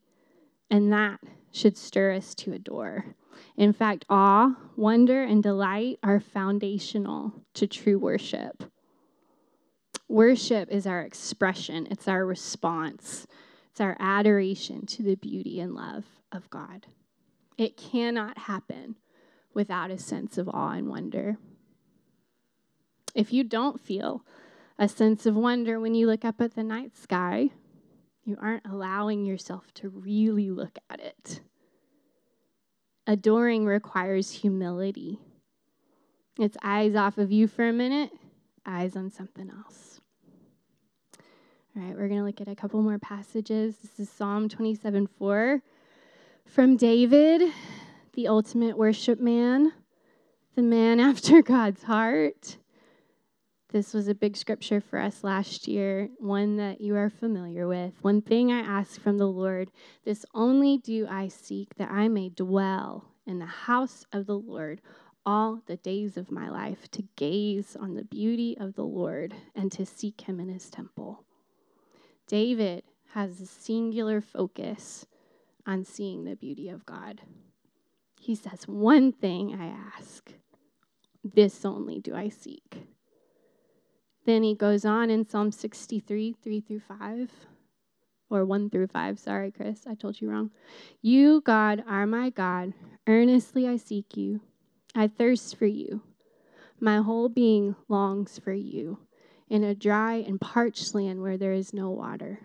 And 0.69 0.93
that 0.93 1.19
should 1.51 1.77
stir 1.77 2.13
us 2.13 2.33
to 2.35 2.53
adore. 2.53 3.15
In 3.57 3.73
fact, 3.73 4.05
awe, 4.09 4.55
wonder, 4.77 5.23
and 5.23 5.43
delight 5.43 5.99
are 6.03 6.21
foundational 6.21 7.33
to 7.55 7.67
true 7.67 7.99
worship. 7.99 8.63
Worship 10.07 10.69
is 10.71 10.87
our 10.87 11.01
expression, 11.01 11.85
it's 11.91 12.07
our 12.07 12.25
response 12.25 13.27
it's 13.71 13.79
our 13.79 13.95
adoration 14.01 14.85
to 14.85 15.01
the 15.01 15.15
beauty 15.15 15.61
and 15.61 15.73
love 15.73 16.03
of 16.29 16.49
God. 16.49 16.87
It 17.57 17.77
cannot 17.77 18.37
happen 18.37 18.97
without 19.53 19.89
a 19.89 19.97
sense 19.97 20.37
of 20.37 20.49
awe 20.49 20.71
and 20.71 20.89
wonder. 20.89 21.37
If 23.15 23.31
you 23.31 23.45
don't 23.45 23.79
feel 23.79 24.25
a 24.77 24.89
sense 24.89 25.25
of 25.25 25.35
wonder 25.35 25.79
when 25.79 25.95
you 25.95 26.05
look 26.05 26.25
up 26.25 26.41
at 26.41 26.55
the 26.55 26.63
night 26.63 26.97
sky, 26.97 27.51
you 28.25 28.37
aren't 28.41 28.65
allowing 28.65 29.25
yourself 29.25 29.73
to 29.75 29.87
really 29.87 30.49
look 30.49 30.77
at 30.89 30.99
it. 30.99 31.39
Adoring 33.07 33.65
requires 33.65 34.31
humility. 34.31 35.19
It's 36.37 36.57
eyes 36.61 36.95
off 36.95 37.17
of 37.17 37.31
you 37.31 37.47
for 37.47 37.67
a 37.67 37.73
minute, 37.73 38.11
eyes 38.65 38.95
on 38.97 39.11
something 39.11 39.49
else. 39.49 39.90
All 41.73 41.81
right, 41.81 41.95
we're 41.95 42.09
going 42.09 42.19
to 42.19 42.25
look 42.25 42.41
at 42.41 42.49
a 42.49 42.55
couple 42.55 42.81
more 42.81 42.99
passages. 42.99 43.77
This 43.77 43.97
is 43.97 44.09
Psalm 44.09 44.49
27 44.49 45.07
4 45.07 45.61
from 46.45 46.75
David, 46.75 47.53
the 48.11 48.27
ultimate 48.27 48.77
worship 48.77 49.21
man, 49.21 49.71
the 50.55 50.63
man 50.63 50.99
after 50.99 51.41
God's 51.41 51.83
heart. 51.83 52.57
This 53.69 53.93
was 53.93 54.09
a 54.09 54.13
big 54.13 54.35
scripture 54.35 54.81
for 54.81 54.99
us 54.99 55.23
last 55.23 55.65
year, 55.65 56.09
one 56.17 56.57
that 56.57 56.81
you 56.81 56.97
are 56.97 57.09
familiar 57.09 57.69
with. 57.69 57.93
One 58.01 58.21
thing 58.21 58.51
I 58.51 58.59
ask 58.59 58.99
from 58.99 59.17
the 59.17 59.29
Lord, 59.29 59.71
this 60.03 60.25
only 60.33 60.77
do 60.77 61.07
I 61.09 61.29
seek 61.29 61.75
that 61.75 61.89
I 61.89 62.09
may 62.09 62.27
dwell 62.27 63.05
in 63.25 63.39
the 63.39 63.45
house 63.45 64.05
of 64.11 64.25
the 64.25 64.37
Lord 64.37 64.81
all 65.25 65.61
the 65.67 65.77
days 65.77 66.17
of 66.17 66.31
my 66.31 66.49
life, 66.49 66.91
to 66.91 67.03
gaze 67.15 67.77
on 67.79 67.93
the 67.95 68.03
beauty 68.03 68.57
of 68.59 68.75
the 68.75 68.83
Lord 68.83 69.33
and 69.55 69.71
to 69.71 69.85
seek 69.85 70.19
him 70.19 70.37
in 70.41 70.49
his 70.49 70.69
temple. 70.69 71.23
David 72.31 72.83
has 73.13 73.41
a 73.41 73.45
singular 73.45 74.21
focus 74.21 75.05
on 75.67 75.83
seeing 75.83 76.23
the 76.23 76.37
beauty 76.37 76.69
of 76.69 76.85
God. 76.85 77.19
He 78.21 78.35
says, 78.35 78.69
One 78.69 79.11
thing 79.11 79.53
I 79.53 79.65
ask, 79.97 80.31
this 81.25 81.65
only 81.65 81.99
do 81.99 82.15
I 82.15 82.29
seek. 82.29 82.87
Then 84.25 84.43
he 84.43 84.55
goes 84.55 84.85
on 84.85 85.09
in 85.09 85.27
Psalm 85.27 85.51
63, 85.51 86.37
3 86.41 86.61
through 86.61 86.79
5, 86.79 87.31
or 88.29 88.45
1 88.45 88.69
through 88.69 88.87
5. 88.87 89.19
Sorry, 89.19 89.51
Chris, 89.51 89.85
I 89.85 89.95
told 89.95 90.21
you 90.21 90.31
wrong. 90.31 90.51
You, 91.01 91.41
God, 91.41 91.83
are 91.85 92.07
my 92.07 92.29
God. 92.29 92.71
Earnestly 93.07 93.67
I 93.67 93.75
seek 93.75 94.15
you. 94.15 94.39
I 94.95 95.09
thirst 95.09 95.57
for 95.57 95.65
you. 95.65 96.01
My 96.79 96.99
whole 96.99 97.27
being 97.27 97.75
longs 97.89 98.39
for 98.39 98.53
you 98.53 98.99
in 99.51 99.65
a 99.65 99.75
dry 99.75 100.15
and 100.15 100.39
parched 100.39 100.95
land 100.95 101.21
where 101.21 101.35
there 101.37 101.51
is 101.51 101.73
no 101.73 101.89
water. 101.89 102.39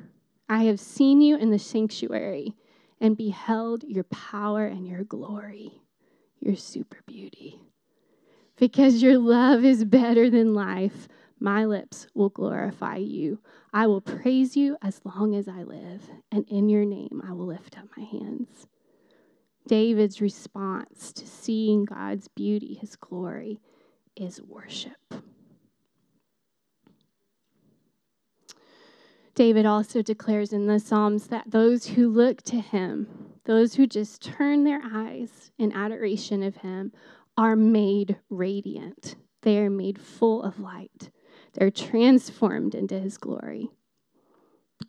I 0.48 0.64
have 0.64 0.80
seen 0.80 1.20
you 1.20 1.36
in 1.36 1.52
the 1.52 1.58
sanctuary 1.58 2.56
and 3.00 3.16
beheld 3.16 3.84
your 3.84 4.02
power 4.04 4.66
and 4.66 4.88
your 4.88 5.04
glory, 5.04 5.80
your 6.40 6.56
super 6.56 6.98
beauty. 7.06 7.60
Because 8.56 9.04
your 9.04 9.18
love 9.18 9.64
is 9.64 9.84
better 9.84 10.28
than 10.28 10.52
life, 10.52 11.06
my 11.38 11.64
lips 11.64 12.08
will 12.12 12.30
glorify 12.30 12.96
you. 12.96 13.38
I 13.72 13.86
will 13.86 14.00
praise 14.00 14.56
you 14.56 14.76
as 14.82 15.00
long 15.04 15.36
as 15.36 15.46
I 15.46 15.62
live, 15.62 16.10
and 16.32 16.44
in 16.48 16.68
your 16.68 16.84
name 16.84 17.22
I 17.24 17.32
will 17.34 17.46
lift 17.46 17.78
up 17.78 17.86
my 17.96 18.02
hands. 18.02 18.66
David's 19.68 20.20
response 20.20 21.12
to 21.12 21.24
seeing 21.24 21.84
God's 21.84 22.26
beauty, 22.26 22.74
his 22.74 22.96
glory, 22.96 23.60
is 24.16 24.42
worship. 24.42 25.14
David 29.36 29.66
also 29.66 30.00
declares 30.00 30.54
in 30.54 30.66
the 30.66 30.80
Psalms 30.80 31.26
that 31.26 31.50
those 31.50 31.88
who 31.88 32.08
look 32.08 32.40
to 32.44 32.58
him, 32.58 33.06
those 33.44 33.74
who 33.74 33.86
just 33.86 34.22
turn 34.22 34.64
their 34.64 34.80
eyes 34.82 35.52
in 35.58 35.72
adoration 35.72 36.42
of 36.42 36.56
him, 36.56 36.90
are 37.36 37.54
made 37.54 38.16
radiant. 38.30 39.14
They 39.42 39.58
are 39.58 39.68
made 39.68 40.00
full 40.00 40.42
of 40.42 40.58
light. 40.58 41.10
They're 41.52 41.70
transformed 41.70 42.74
into 42.74 42.98
his 42.98 43.18
glory. 43.18 43.68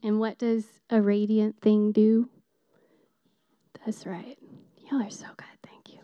And 0.02 0.18
what 0.18 0.38
does 0.38 0.64
a 0.90 1.02
radiant 1.02 1.60
thing 1.60 1.92
do? 1.92 2.30
That's 3.86 4.06
right. 4.06 4.38
Y'all 4.90 5.06
are 5.06 5.10
so 5.10 5.28
good. 5.36 5.46
Thank 5.62 5.92
you. 5.94 6.00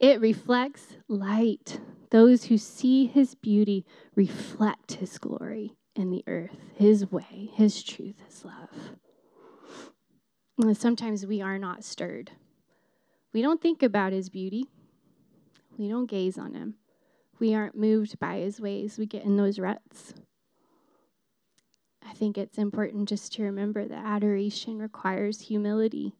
it 0.00 0.20
reflects 0.20 0.96
light. 1.06 1.78
Those 2.10 2.44
who 2.46 2.58
see 2.58 3.06
his 3.06 3.36
beauty 3.36 3.86
reflect 4.16 4.94
his 4.94 5.18
glory 5.18 5.76
in 5.96 6.10
the 6.10 6.24
earth, 6.26 6.56
his 6.74 7.10
way, 7.10 7.50
his 7.54 7.82
truth, 7.82 8.16
his 8.26 8.44
love. 8.44 8.96
And 10.58 10.76
sometimes 10.76 11.26
we 11.26 11.42
are 11.42 11.58
not 11.58 11.84
stirred. 11.84 12.30
We 13.32 13.42
don't 13.42 13.60
think 13.60 13.82
about 13.82 14.12
his 14.12 14.28
beauty, 14.28 14.66
we 15.78 15.88
don't 15.88 16.06
gaze 16.06 16.38
on 16.38 16.54
him. 16.54 16.76
We 17.38 17.54
aren't 17.54 17.76
moved 17.76 18.18
by 18.18 18.36
his 18.36 18.60
ways. 18.60 18.96
We 18.96 19.04
get 19.04 19.24
in 19.24 19.36
those 19.36 19.58
ruts. 19.58 20.14
I 22.02 22.14
think 22.14 22.38
it's 22.38 22.56
important 22.56 23.10
just 23.10 23.34
to 23.34 23.42
remember 23.42 23.84
that 23.84 24.06
adoration 24.06 24.78
requires 24.78 25.42
humility. 25.42 26.14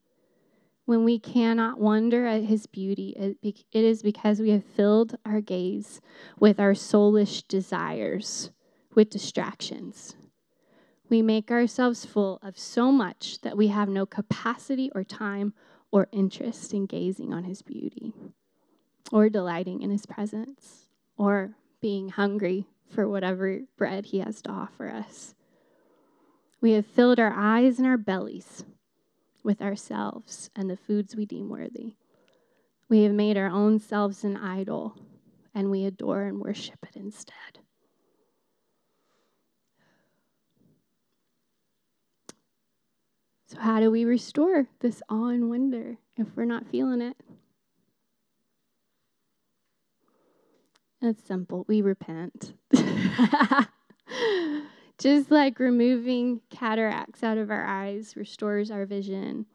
When 0.85 1.05
we 1.05 1.19
cannot 1.19 1.81
wonder 1.81 2.27
at 2.27 2.43
his 2.45 2.67
beauty, 2.67 3.15
it 3.43 3.57
is 3.73 4.03
because 4.03 4.41
we 4.41 4.51
have 4.51 4.65
filled 4.65 5.17
our 5.25 5.41
gaze 5.41 6.03
with 6.39 6.61
our 6.61 6.73
soulish 6.73 7.49
desires, 7.49 8.51
with 8.97 9.11
distractions. 9.11 10.17
We 11.09 11.23
make 11.23 11.53
ourselves 11.53 12.05
full 12.05 12.41
of 12.43 12.59
so 12.59 12.91
much 12.91 13.41
that 13.43 13.57
we 13.57 13.69
have 13.69 13.89
no 13.89 14.07
capacity 14.07 14.91
or 14.93 15.05
time 15.05 15.55
or 15.93 16.09
interest 16.11 16.75
in 16.75 16.87
gazing 16.87 17.33
on 17.33 17.45
his 17.45 17.63
beauty, 17.63 18.13
or 19.13 19.29
delighting 19.29 19.83
in 19.83 19.91
his 19.91 20.05
presence, 20.05 20.89
or 21.17 21.55
being 21.81 22.09
hungry 22.09 22.67
for 22.89 23.09
whatever 23.09 23.61
bread 23.77 24.07
he 24.07 24.19
has 24.19 24.43
to 24.43 24.51
offer 24.51 24.89
us. 24.89 25.37
We 26.61 26.73
have 26.73 26.87
filled 26.87 27.21
our 27.21 27.33
eyes 27.37 27.79
and 27.79 27.87
our 27.87 27.97
bellies 27.97 28.65
with 29.45 29.63
ourselves 29.63 30.51
and 30.57 30.69
the 30.69 30.77
foods 30.77 31.15
we 31.15 31.27
deem 31.27 31.49
worthy. 31.49 31.95
We 32.89 33.03
have 33.03 33.13
made 33.13 33.37
our 33.37 33.49
own 33.49 33.79
selves 33.79 34.25
an 34.25 34.37
idol, 34.37 34.97
and 35.55 35.71
we 35.71 35.85
adore 35.85 36.23
and 36.23 36.41
worship 36.41 36.79
it 36.83 36.97
instead. 36.97 37.61
So, 43.47 43.61
how 43.61 43.79
do 43.79 43.93
we 43.93 44.05
restore 44.05 44.67
this 44.81 45.03
awe 45.09 45.29
and 45.29 45.49
wonder 45.49 45.99
if 46.17 46.27
we're 46.35 46.45
not 46.45 46.67
feeling 46.67 47.01
it? 47.01 47.17
It's 51.01 51.23
simple. 51.23 51.65
We 51.69 51.81
repent. 51.81 52.55
Just 54.99 55.31
like 55.31 55.61
removing 55.61 56.41
cataracts 56.51 57.23
out 57.23 57.39
of 57.39 57.51
our 57.51 57.65
eyes 57.65 58.17
restores 58.17 58.73
our 58.73 58.85
vision. 58.85 59.47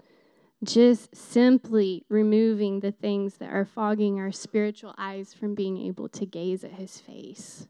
Just 0.63 1.13
simply 1.15 2.06
removing 2.08 2.80
the 2.80 2.91
things 2.91 3.38
that 3.38 3.51
are 3.51 3.65
fogging 3.65 4.19
our 4.19 4.32
spiritual 4.32 4.93
eyes 4.97 5.34
from 5.34 5.56
being 5.56 5.77
able 5.77 6.08
to 6.10 6.25
gaze 6.25 6.63
at 6.63 6.73
his 6.73 6.99
face. 6.99 7.67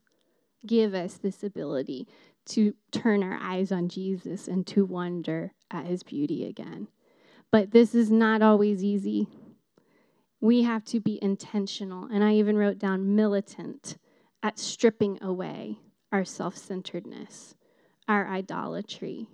Give 0.67 0.93
us 0.93 1.15
this 1.15 1.43
ability 1.43 2.07
to 2.51 2.73
turn 2.91 3.23
our 3.23 3.37
eyes 3.41 3.71
on 3.71 3.89
Jesus 3.89 4.47
and 4.47 4.65
to 4.67 4.85
wonder 4.85 5.53
at 5.69 5.85
his 5.85 6.03
beauty 6.03 6.45
again. 6.45 6.87
But 7.51 7.71
this 7.71 7.93
is 7.93 8.09
not 8.09 8.41
always 8.41 8.83
easy. 8.83 9.27
We 10.39 10.63
have 10.63 10.83
to 10.85 10.99
be 10.99 11.19
intentional, 11.21 12.07
and 12.11 12.23
I 12.23 12.33
even 12.33 12.57
wrote 12.57 12.79
down 12.79 13.15
militant 13.15 13.97
at 14.41 14.57
stripping 14.57 15.21
away 15.21 15.79
our 16.11 16.25
self 16.25 16.57
centeredness 16.57 17.55
our 18.11 18.27
idolatry, 18.27 19.27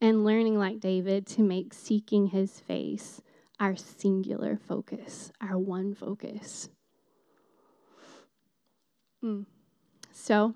and 0.00 0.24
learning, 0.24 0.58
like 0.58 0.80
David, 0.80 1.26
to 1.26 1.42
make 1.42 1.72
seeking 1.72 2.26
his 2.26 2.60
face 2.60 3.22
our 3.58 3.74
singular 3.74 4.58
focus, 4.58 5.32
our 5.40 5.56
one 5.56 5.94
focus. 5.94 6.68
Mm. 9.24 9.46
So, 10.12 10.54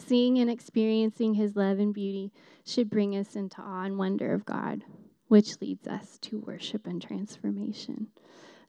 seeing 0.00 0.38
and 0.38 0.50
experiencing 0.50 1.34
his 1.34 1.56
love 1.56 1.78
and 1.78 1.94
beauty 1.94 2.32
should 2.64 2.90
bring 2.90 3.16
us 3.16 3.36
into 3.36 3.60
awe 3.60 3.84
and 3.84 3.98
wonder 3.98 4.32
of 4.32 4.44
God, 4.44 4.84
which 5.28 5.60
leads 5.60 5.86
us 5.86 6.18
to 6.22 6.40
worship 6.40 6.86
and 6.86 7.00
transformation. 7.00 8.08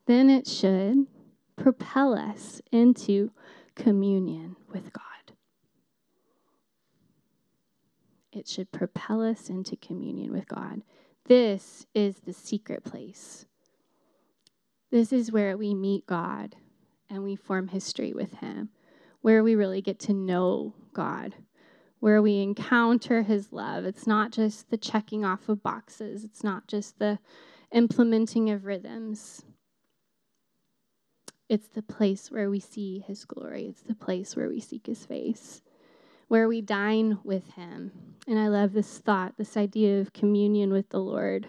Then 0.06 0.30
it 0.30 0.48
should 0.48 1.08
propel 1.56 2.13
us 2.13 2.62
into 2.72 3.32
communion 3.76 4.56
with 4.72 4.91
God. 4.94 5.04
it 8.32 8.48
should 8.48 8.72
propel 8.72 9.22
us 9.22 9.50
into 9.50 9.76
communion 9.76 10.32
with 10.32 10.48
God. 10.48 10.82
This 11.26 11.86
is 11.94 12.17
the 12.20 12.34
secret 12.34 12.84
place. 12.84 13.46
This 14.89 15.13
is 15.13 15.32
where 15.32 15.58
we 15.58 15.74
meet 15.74 16.06
God 16.06 16.56
and 17.10 17.24
we 17.24 17.36
form 17.36 17.67
history 17.67 18.13
with 18.13 18.36
Him, 18.36 18.70
where 19.22 19.44
we 19.44 19.56
really 19.56 19.82
get 19.82 20.00
to 20.00 20.13
know 20.13 20.74
God, 20.93 21.36
where 21.99 22.21
we 22.21 22.41
encounter 22.41 23.23
His 23.23 23.51
love. 23.51 23.86
It's 23.86 24.08
not 24.08 24.32
just 24.32 24.69
the 24.69 24.77
checking 24.77 25.25
off 25.25 25.49
of 25.49 25.63
boxes, 25.63 26.23
it's 26.23 26.43
not 26.43 26.67
just 26.67 26.99
the 26.99 27.19
implementing 27.71 28.49
of 28.49 28.65
rhythms. 28.65 29.43
It's 31.49 31.67
the 31.67 31.82
place 31.82 32.32
where 32.32 32.49
we 32.49 32.60
see 32.60 32.99
His 32.99 33.25
glory, 33.25 33.65
it's 33.65 33.84
the 33.84 33.95
place 33.95 34.36
where 34.36 34.49
we 34.49 34.60
seek 34.60 34.88
His 34.88 35.06
face 35.06 35.62
where 36.32 36.47
we 36.47 36.62
dine 36.62 37.19
with 37.25 37.45
Him. 37.56 37.91
And 38.25 38.39
I 38.39 38.47
love 38.47 38.71
this 38.71 38.99
thought, 38.99 39.34
this 39.38 39.58
idea 39.58 39.99
of 39.99 40.13
communion 40.13 40.71
with 40.71 40.88
the 40.88 40.99
Lord. 41.01 41.45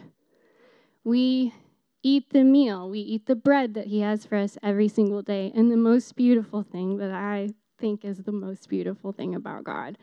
We 1.04 1.54
eat 2.02 2.30
the 2.30 2.42
meal, 2.42 2.90
we 2.90 2.98
eat 2.98 3.26
the 3.26 3.36
bread 3.36 3.74
that 3.74 3.86
He 3.86 4.00
has 4.00 4.26
for 4.26 4.34
us 4.34 4.58
every 4.60 4.88
single 4.88 5.22
day. 5.22 5.52
And 5.54 5.70
the 5.70 5.76
most 5.76 6.16
beautiful 6.16 6.64
thing 6.64 6.96
that 6.96 7.12
I 7.12 7.50
think 7.82 8.04
is 8.04 8.18
the 8.18 8.30
most 8.30 8.68
beautiful 8.68 9.10
thing 9.10 9.34
about 9.34 9.64
God 9.64 9.98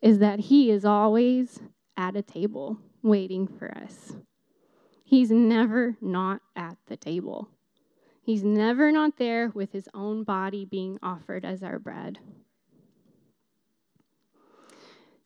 is 0.00 0.20
that 0.20 0.38
He 0.38 0.70
is 0.70 0.84
always 0.84 1.60
at 1.96 2.14
a 2.14 2.22
table 2.22 2.78
waiting 3.02 3.48
for 3.48 3.76
us. 3.76 4.14
He's 5.04 5.32
never 5.32 5.96
not 6.00 6.42
at 6.54 6.76
the 6.86 6.96
table. 6.96 7.48
He's 8.22 8.44
never 8.44 8.92
not 8.92 9.18
there 9.18 9.50
with 9.52 9.72
his 9.72 9.88
own 9.92 10.22
body 10.22 10.64
being 10.64 10.98
offered 11.02 11.44
as 11.44 11.62
our 11.62 11.78
bread. 11.78 12.20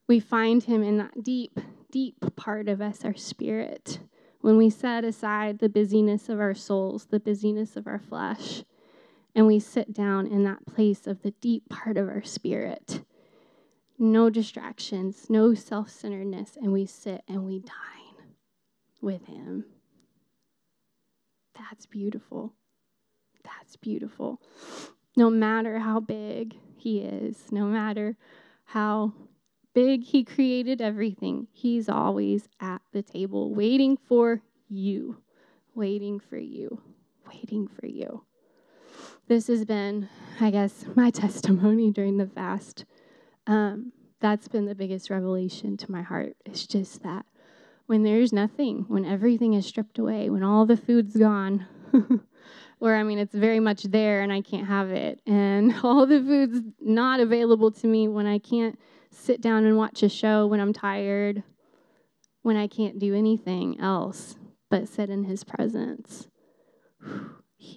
We 0.08 0.18
find 0.18 0.64
him 0.64 0.82
in 0.82 0.96
that 0.96 1.22
deep, 1.22 1.60
deep 1.92 2.34
part 2.34 2.68
of 2.68 2.80
us, 2.80 3.04
our 3.04 3.14
spirit, 3.14 4.00
when 4.40 4.56
we 4.56 4.70
set 4.70 5.04
aside 5.04 5.58
the 5.58 5.68
busyness 5.68 6.30
of 6.30 6.40
our 6.40 6.54
souls, 6.54 7.06
the 7.06 7.20
busyness 7.20 7.76
of 7.76 7.86
our 7.86 7.98
flesh, 7.98 8.64
and 9.38 9.46
we 9.46 9.60
sit 9.60 9.92
down 9.92 10.26
in 10.26 10.42
that 10.42 10.66
place 10.66 11.06
of 11.06 11.22
the 11.22 11.30
deep 11.30 11.68
part 11.68 11.96
of 11.96 12.08
our 12.08 12.24
spirit. 12.24 13.04
No 13.96 14.30
distractions, 14.30 15.26
no 15.30 15.54
self 15.54 15.90
centeredness, 15.90 16.58
and 16.60 16.72
we 16.72 16.86
sit 16.86 17.22
and 17.28 17.46
we 17.46 17.60
dine 17.60 18.26
with 19.00 19.26
him. 19.26 19.64
That's 21.56 21.86
beautiful. 21.86 22.52
That's 23.44 23.76
beautiful. 23.76 24.42
No 25.16 25.30
matter 25.30 25.78
how 25.78 26.00
big 26.00 26.56
he 26.76 26.98
is, 26.98 27.52
no 27.52 27.66
matter 27.66 28.16
how 28.64 29.12
big, 29.72 30.02
He 30.02 30.24
created 30.24 30.80
everything. 30.80 31.46
He's 31.52 31.88
always 31.88 32.48
at 32.58 32.82
the 32.92 33.02
table 33.02 33.54
waiting 33.54 33.96
for 33.96 34.42
you, 34.68 35.18
waiting 35.76 36.18
for 36.18 36.38
you, 36.38 36.82
waiting 37.24 37.68
for 37.68 37.86
you. 37.86 38.24
This 39.28 39.48
has 39.48 39.66
been, 39.66 40.08
I 40.40 40.50
guess, 40.50 40.86
my 40.96 41.10
testimony 41.24 41.90
during 41.90 42.16
the 42.16 42.26
fast. 42.26 42.86
Um, 43.46 43.92
that's 44.20 44.48
been 44.48 44.64
the 44.64 44.74
biggest 44.74 45.10
revelation 45.10 45.76
to 45.76 45.92
my 45.92 46.00
heart. 46.00 46.34
It's 46.46 46.66
just 46.66 47.02
that 47.02 47.26
when 47.84 48.04
there's 48.04 48.32
nothing, 48.32 48.86
when 48.88 49.04
everything 49.04 49.52
is 49.52 49.66
stripped 49.66 49.98
away, 49.98 50.30
when 50.30 50.42
all 50.42 50.64
the 50.64 50.78
food's 50.78 51.14
gone, 51.14 51.66
or 52.80 52.94
I 52.94 53.02
mean, 53.02 53.18
it's 53.18 53.34
very 53.34 53.60
much 53.60 53.82
there 53.82 54.22
and 54.22 54.32
I 54.32 54.40
can't 54.40 54.66
have 54.66 54.90
it, 54.90 55.20
and 55.26 55.74
all 55.82 56.06
the 56.06 56.20
food's 56.20 56.60
not 56.80 57.20
available 57.20 57.70
to 57.72 57.86
me 57.86 58.08
when 58.08 58.26
I 58.26 58.38
can't 58.38 58.78
sit 59.10 59.42
down 59.42 59.66
and 59.66 59.76
watch 59.76 60.02
a 60.02 60.08
show 60.08 60.46
when 60.46 60.58
I'm 60.58 60.72
tired, 60.72 61.42
when 62.40 62.56
I 62.56 62.66
can't 62.66 62.98
do 62.98 63.14
anything 63.14 63.78
else 63.78 64.36
but 64.70 64.88
sit 64.88 65.10
in 65.10 65.24
His 65.24 65.44
presence. 65.44 66.28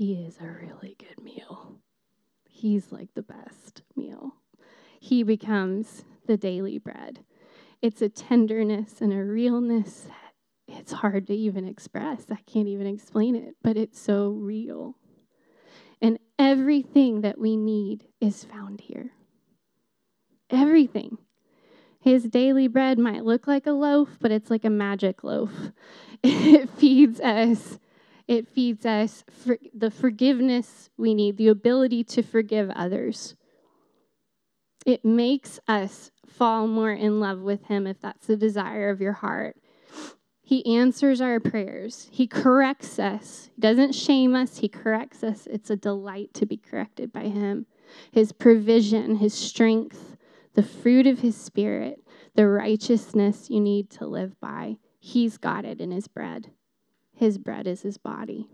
He 0.01 0.15
is 0.15 0.39
a 0.41 0.47
really 0.47 0.95
good 0.97 1.23
meal. 1.23 1.75
He's 2.49 2.91
like 2.91 3.13
the 3.13 3.21
best 3.21 3.83
meal. 3.95 4.33
He 4.99 5.21
becomes 5.21 6.05
the 6.25 6.37
daily 6.37 6.79
bread. 6.79 7.19
It's 7.83 8.01
a 8.01 8.09
tenderness 8.09 8.99
and 8.99 9.13
a 9.13 9.23
realness 9.23 10.07
that 10.07 10.33
it's 10.67 10.91
hard 10.91 11.27
to 11.27 11.35
even 11.35 11.67
express. 11.67 12.25
I 12.31 12.39
can't 12.51 12.67
even 12.67 12.87
explain 12.87 13.35
it, 13.35 13.53
but 13.61 13.77
it's 13.77 14.01
so 14.01 14.29
real. 14.29 14.95
And 16.01 16.17
everything 16.39 17.21
that 17.21 17.37
we 17.37 17.55
need 17.55 18.07
is 18.19 18.43
found 18.43 18.81
here 18.81 19.11
everything. 20.49 21.19
His 21.99 22.23
daily 22.23 22.67
bread 22.67 22.97
might 22.97 23.23
look 23.23 23.45
like 23.45 23.67
a 23.67 23.71
loaf, 23.71 24.17
but 24.19 24.31
it's 24.31 24.49
like 24.49 24.65
a 24.65 24.71
magic 24.71 25.23
loaf. 25.23 25.51
It 26.23 26.69
feeds 26.71 27.19
us 27.19 27.77
It 28.27 28.47
feeds 28.47 28.85
us 28.85 29.23
for 29.29 29.57
the 29.73 29.91
forgiveness 29.91 30.89
we 30.97 31.13
need, 31.13 31.37
the 31.37 31.47
ability 31.47 32.03
to 32.05 32.21
forgive 32.21 32.69
others. 32.71 33.35
It 34.85 35.05
makes 35.05 35.59
us 35.67 36.11
fall 36.25 36.67
more 36.67 36.91
in 36.91 37.19
love 37.19 37.41
with 37.41 37.65
Him 37.65 37.85
if 37.85 37.99
that's 38.01 38.27
the 38.27 38.37
desire 38.37 38.89
of 38.89 39.01
your 39.01 39.13
heart. 39.13 39.57
He 40.41 40.65
answers 40.65 41.21
our 41.21 41.39
prayers. 41.39 42.09
He 42.11 42.27
corrects 42.27 42.99
us. 42.99 43.49
He 43.55 43.61
doesn't 43.61 43.93
shame 43.93 44.35
us, 44.35 44.57
He 44.57 44.67
corrects 44.67 45.23
us. 45.23 45.47
It's 45.49 45.69
a 45.69 45.75
delight 45.75 46.33
to 46.33 46.45
be 46.45 46.57
corrected 46.57 47.13
by 47.13 47.29
Him. 47.29 47.67
His 48.11 48.31
provision, 48.31 49.17
His 49.17 49.33
strength, 49.33 50.17
the 50.53 50.63
fruit 50.63 51.07
of 51.07 51.19
His 51.19 51.37
Spirit, 51.37 52.05
the 52.35 52.47
righteousness 52.47 53.49
you 53.49 53.61
need 53.61 53.89
to 53.91 54.05
live 54.05 54.39
by. 54.39 54.77
He's 54.99 55.37
got 55.37 55.63
it 55.63 55.79
in 55.79 55.91
His 55.91 56.07
bread. 56.07 56.51
His 57.21 57.37
bread 57.37 57.67
is 57.67 57.83
His 57.83 57.99
body. 57.99 58.47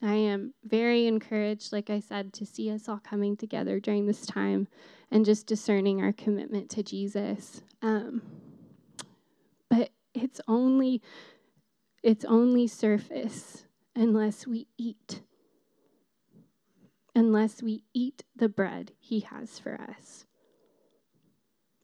I 0.00 0.14
am 0.14 0.54
very 0.62 1.08
encouraged, 1.08 1.72
like 1.72 1.90
I 1.90 1.98
said, 1.98 2.32
to 2.34 2.46
see 2.46 2.70
us 2.70 2.88
all 2.88 3.00
coming 3.02 3.36
together 3.36 3.80
during 3.80 4.06
this 4.06 4.24
time 4.24 4.68
and 5.10 5.24
just 5.24 5.48
discerning 5.48 6.00
our 6.00 6.12
commitment 6.12 6.70
to 6.70 6.84
Jesus. 6.84 7.62
Um, 7.82 8.22
but 9.68 9.90
it's 10.14 10.40
only 10.46 11.02
it's 12.04 12.24
only 12.24 12.68
surface 12.68 13.64
unless 13.96 14.46
we 14.46 14.68
eat. 14.78 15.22
Unless 17.16 17.64
we 17.64 17.82
eat 17.92 18.22
the 18.36 18.48
bread 18.48 18.92
he 19.00 19.20
has 19.20 19.58
for 19.58 19.74
us. 19.74 20.24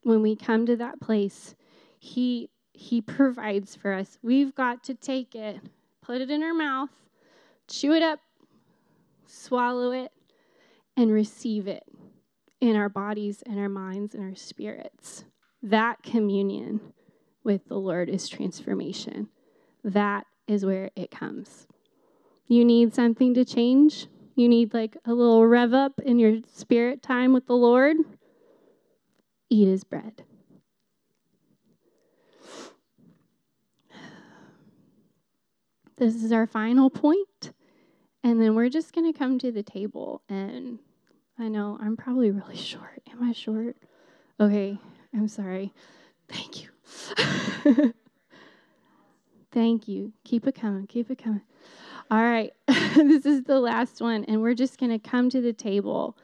When 0.04 0.22
we 0.22 0.36
come 0.36 0.64
to 0.66 0.76
that 0.76 1.00
place, 1.00 1.56
he 1.98 2.50
he 2.78 3.00
provides 3.00 3.74
for 3.74 3.92
us. 3.92 4.18
We've 4.22 4.54
got 4.54 4.84
to 4.84 4.94
take 4.94 5.34
it, 5.34 5.58
put 6.00 6.20
it 6.20 6.30
in 6.30 6.44
our 6.44 6.54
mouth, 6.54 6.90
chew 7.66 7.92
it 7.92 8.02
up, 8.04 8.20
swallow 9.26 9.90
it, 9.90 10.12
and 10.96 11.12
receive 11.12 11.66
it 11.66 11.82
in 12.60 12.76
our 12.76 12.88
bodies 12.88 13.42
and 13.44 13.58
our 13.58 13.68
minds 13.68 14.14
and 14.14 14.22
our 14.22 14.36
spirits. 14.36 15.24
That 15.60 16.04
communion 16.04 16.80
with 17.42 17.66
the 17.66 17.76
Lord 17.76 18.08
is 18.08 18.28
transformation. 18.28 19.28
That 19.82 20.26
is 20.46 20.64
where 20.64 20.90
it 20.94 21.10
comes. 21.10 21.66
You 22.46 22.64
need 22.64 22.94
something 22.94 23.34
to 23.34 23.44
change? 23.44 24.06
You 24.36 24.48
need 24.48 24.72
like 24.72 24.96
a 25.04 25.12
little 25.12 25.44
rev 25.46 25.74
up 25.74 25.98
in 25.98 26.20
your 26.20 26.38
spirit 26.46 27.02
time 27.02 27.32
with 27.32 27.46
the 27.46 27.56
Lord? 27.56 27.96
Eat 29.50 29.66
his 29.66 29.82
bread. 29.82 30.22
This 35.98 36.22
is 36.22 36.30
our 36.30 36.46
final. 36.46 36.92
And 38.22 38.40
then 38.40 38.54
we're 38.54 38.68
just 38.68 38.92
going 38.92 39.12
to 39.12 39.18
come 39.18 39.38
to 39.40 39.50
the 39.50 39.64
table. 39.64 40.22
And 40.28 40.78
I 41.38 41.48
know 41.48 41.76
I'm 41.80 41.96
probably 41.96 42.30
really 42.30 42.56
short. 42.70 43.02
Am 43.10 43.22
I 43.22 43.32
short? 43.32 43.76
Okay, 44.40 44.78
I'm 45.12 45.26
sorry. 45.28 45.72
Thank 46.28 46.62
you. 46.62 46.70
Thank 49.50 49.88
you. 49.88 50.12
Keep 50.24 50.46
it 50.46 50.54
coming. 50.54 50.86
Keep 50.86 51.10
it 51.10 51.18
coming. 51.18 51.42
All 52.10 52.22
right. 52.22 52.52
this 52.68 53.26
is 53.26 53.42
the 53.42 53.58
last 53.58 54.00
one. 54.00 54.24
And 54.24 54.40
we're 54.40 54.54
just 54.54 54.78
going 54.78 54.92
to 54.92 54.98
come 54.98 55.30
to 55.30 55.40
the 55.40 55.52
table 55.52 56.16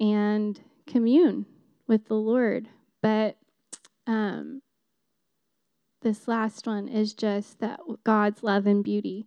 and 0.00 0.60
commune 0.86 1.46
with 1.86 2.08
the 2.08 2.14
Lord. 2.14 2.68
But 3.00 3.38
um, 4.06 4.60
this 6.04 6.28
last 6.28 6.66
one 6.66 6.86
is 6.86 7.14
just 7.14 7.58
that 7.58 7.80
God's 8.04 8.42
love 8.44 8.66
and 8.66 8.84
beauty 8.84 9.26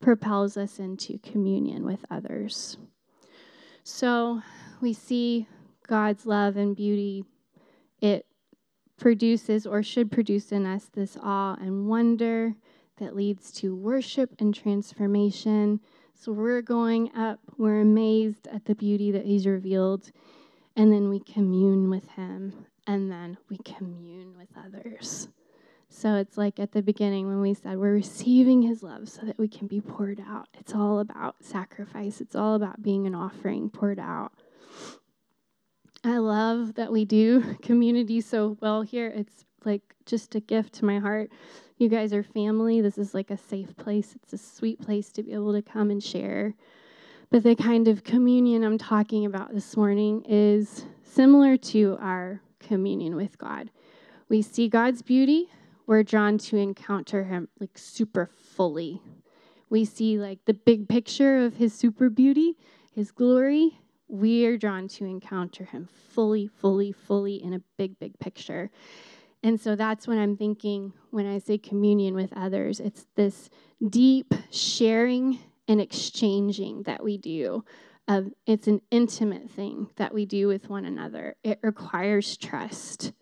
propels 0.00 0.56
us 0.56 0.78
into 0.78 1.18
communion 1.18 1.86
with 1.86 2.04
others. 2.10 2.76
So 3.84 4.42
we 4.80 4.92
see 4.92 5.46
God's 5.86 6.26
love 6.26 6.56
and 6.56 6.76
beauty. 6.76 7.24
It 8.00 8.26
produces 8.98 9.64
or 9.64 9.82
should 9.82 10.10
produce 10.10 10.52
in 10.52 10.66
us 10.66 10.90
this 10.92 11.16
awe 11.22 11.56
and 11.60 11.88
wonder 11.88 12.54
that 12.98 13.14
leads 13.14 13.52
to 13.52 13.76
worship 13.76 14.34
and 14.40 14.52
transformation. 14.52 15.80
So 16.14 16.32
we're 16.32 16.62
going 16.62 17.14
up, 17.16 17.38
we're 17.56 17.80
amazed 17.80 18.48
at 18.48 18.64
the 18.64 18.74
beauty 18.74 19.12
that 19.12 19.24
He's 19.24 19.46
revealed, 19.46 20.10
and 20.74 20.92
then 20.92 21.08
we 21.08 21.20
commune 21.20 21.88
with 21.88 22.08
Him, 22.10 22.66
and 22.88 23.10
then 23.10 23.38
we 23.48 23.58
commune 23.58 24.34
with 24.36 24.48
others. 24.56 25.28
So 25.98 26.14
it's 26.14 26.38
like 26.38 26.60
at 26.60 26.70
the 26.70 26.80
beginning 26.80 27.26
when 27.26 27.40
we 27.40 27.54
said 27.54 27.76
we're 27.76 27.92
receiving 27.92 28.62
his 28.62 28.84
love 28.84 29.08
so 29.08 29.22
that 29.26 29.36
we 29.36 29.48
can 29.48 29.66
be 29.66 29.80
poured 29.80 30.22
out. 30.24 30.46
It's 30.56 30.72
all 30.72 31.00
about 31.00 31.42
sacrifice, 31.42 32.20
it's 32.20 32.36
all 32.36 32.54
about 32.54 32.80
being 32.80 33.08
an 33.08 33.16
offering 33.16 33.68
poured 33.68 33.98
out. 33.98 34.30
I 36.04 36.18
love 36.18 36.74
that 36.74 36.92
we 36.92 37.04
do 37.04 37.56
community 37.62 38.20
so 38.20 38.56
well 38.60 38.82
here. 38.82 39.08
It's 39.08 39.44
like 39.64 39.82
just 40.06 40.36
a 40.36 40.40
gift 40.40 40.74
to 40.74 40.84
my 40.84 41.00
heart. 41.00 41.32
You 41.78 41.88
guys 41.88 42.12
are 42.12 42.22
family. 42.22 42.80
This 42.80 42.96
is 42.96 43.12
like 43.12 43.32
a 43.32 43.36
safe 43.36 43.76
place. 43.76 44.14
It's 44.14 44.32
a 44.32 44.38
sweet 44.38 44.80
place 44.80 45.10
to 45.14 45.24
be 45.24 45.32
able 45.32 45.52
to 45.52 45.62
come 45.62 45.90
and 45.90 46.00
share. 46.02 46.54
But 47.28 47.42
the 47.42 47.56
kind 47.56 47.88
of 47.88 48.04
communion 48.04 48.62
I'm 48.62 48.78
talking 48.78 49.26
about 49.26 49.52
this 49.52 49.76
morning 49.76 50.24
is 50.28 50.84
similar 51.02 51.56
to 51.56 51.98
our 52.00 52.40
communion 52.60 53.16
with 53.16 53.36
God. 53.36 53.70
We 54.28 54.42
see 54.42 54.68
God's 54.68 55.02
beauty, 55.02 55.48
we're 55.88 56.02
drawn 56.04 56.36
to 56.36 56.56
encounter 56.56 57.24
him 57.24 57.48
like 57.58 57.76
super 57.76 58.30
fully. 58.54 59.00
We 59.70 59.86
see 59.86 60.18
like 60.18 60.38
the 60.44 60.52
big 60.52 60.86
picture 60.86 61.44
of 61.44 61.56
his 61.56 61.72
super 61.72 62.10
beauty, 62.10 62.56
his 62.94 63.10
glory. 63.10 63.80
We 64.06 64.44
are 64.44 64.58
drawn 64.58 64.86
to 64.88 65.06
encounter 65.06 65.64
him 65.64 65.88
fully, 66.10 66.46
fully, 66.46 66.92
fully 66.92 67.42
in 67.42 67.54
a 67.54 67.62
big, 67.78 67.98
big 67.98 68.18
picture. 68.18 68.70
And 69.42 69.58
so 69.58 69.76
that's 69.76 70.06
what 70.06 70.18
I'm 70.18 70.36
thinking 70.36 70.92
when 71.10 71.26
I 71.26 71.38
say 71.38 71.56
communion 71.56 72.14
with 72.14 72.34
others. 72.36 72.80
It's 72.80 73.06
this 73.14 73.48
deep 73.88 74.34
sharing 74.50 75.38
and 75.68 75.80
exchanging 75.80 76.82
that 76.82 77.02
we 77.02 77.16
do. 77.16 77.64
It's 78.46 78.66
an 78.66 78.82
intimate 78.90 79.48
thing 79.50 79.88
that 79.96 80.12
we 80.12 80.26
do 80.26 80.48
with 80.48 80.68
one 80.68 80.84
another. 80.84 81.36
It 81.42 81.60
requires 81.62 82.36
trust. 82.36 83.12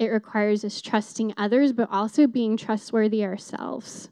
It 0.00 0.10
requires 0.10 0.64
us 0.64 0.80
trusting 0.80 1.34
others, 1.36 1.74
but 1.74 1.90
also 1.92 2.26
being 2.26 2.56
trustworthy 2.56 3.22
ourselves. 3.22 4.08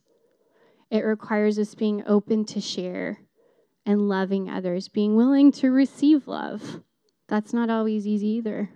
It 0.90 1.01
requires 1.01 1.59
us 1.59 1.74
being 1.74 2.03
open 2.07 2.44
to 2.44 2.61
share 2.61 3.20
and 3.87 4.07
loving 4.07 4.51
others, 4.51 4.88
being 4.88 5.16
willing 5.16 5.51
to 5.53 5.70
receive 5.70 6.29
love. 6.29 6.83
That's 7.27 7.55
not 7.55 7.70
always 7.70 8.07
easy 8.07 8.27
either. 8.27 8.68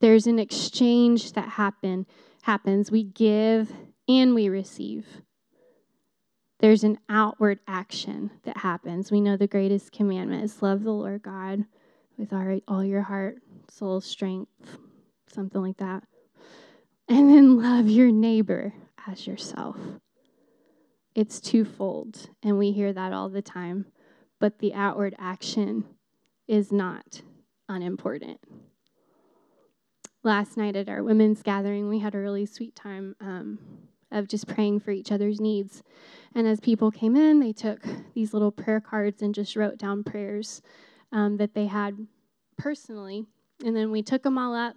There's 0.00 0.28
an 0.28 0.38
exchange 0.38 1.32
that 1.32 1.48
happen, 1.48 2.06
happens. 2.42 2.92
We 2.92 3.02
give 3.02 3.72
and 4.06 4.36
we 4.36 4.48
receive. 4.48 5.04
There's 6.60 6.84
an 6.84 6.98
outward 7.08 7.58
action 7.66 8.30
that 8.44 8.58
happens. 8.58 9.10
We 9.10 9.20
know 9.20 9.36
the 9.36 9.48
greatest 9.48 9.90
commandment 9.90 10.44
is 10.44 10.62
love 10.62 10.84
the 10.84 10.92
Lord 10.92 11.22
God 11.22 11.64
with 12.16 12.32
all 12.68 12.84
your 12.84 13.02
heart, 13.02 13.38
soul, 13.70 14.00
strength, 14.00 14.78
something 15.32 15.60
like 15.60 15.78
that. 15.78 16.04
And 17.08 17.30
then 17.30 17.56
love 17.62 17.88
your 17.88 18.10
neighbor 18.10 18.72
as 19.06 19.26
yourself. 19.26 19.76
It's 21.14 21.40
twofold, 21.40 22.28
and 22.42 22.58
we 22.58 22.72
hear 22.72 22.92
that 22.92 23.12
all 23.12 23.30
the 23.30 23.40
time, 23.40 23.86
but 24.38 24.58
the 24.58 24.74
outward 24.74 25.14
action 25.18 25.84
is 26.46 26.70
not 26.70 27.22
unimportant. 27.68 28.38
Last 30.22 30.56
night 30.56 30.76
at 30.76 30.88
our 30.88 31.02
women's 31.02 31.42
gathering, 31.42 31.88
we 31.88 32.00
had 32.00 32.14
a 32.14 32.18
really 32.18 32.44
sweet 32.44 32.76
time 32.76 33.16
um, 33.20 33.58
of 34.10 34.28
just 34.28 34.46
praying 34.46 34.80
for 34.80 34.90
each 34.90 35.10
other's 35.10 35.40
needs. 35.40 35.82
And 36.34 36.46
as 36.46 36.60
people 36.60 36.90
came 36.90 37.16
in, 37.16 37.40
they 37.40 37.52
took 37.52 37.82
these 38.14 38.32
little 38.32 38.50
prayer 38.50 38.80
cards 38.80 39.22
and 39.22 39.34
just 39.34 39.56
wrote 39.56 39.78
down 39.78 40.04
prayers 40.04 40.62
um, 41.12 41.36
that 41.38 41.54
they 41.54 41.66
had 41.66 42.06
personally. 42.58 43.26
And 43.64 43.76
then 43.76 43.90
we 43.90 44.02
took 44.02 44.22
them 44.22 44.38
all 44.38 44.54
up 44.54 44.76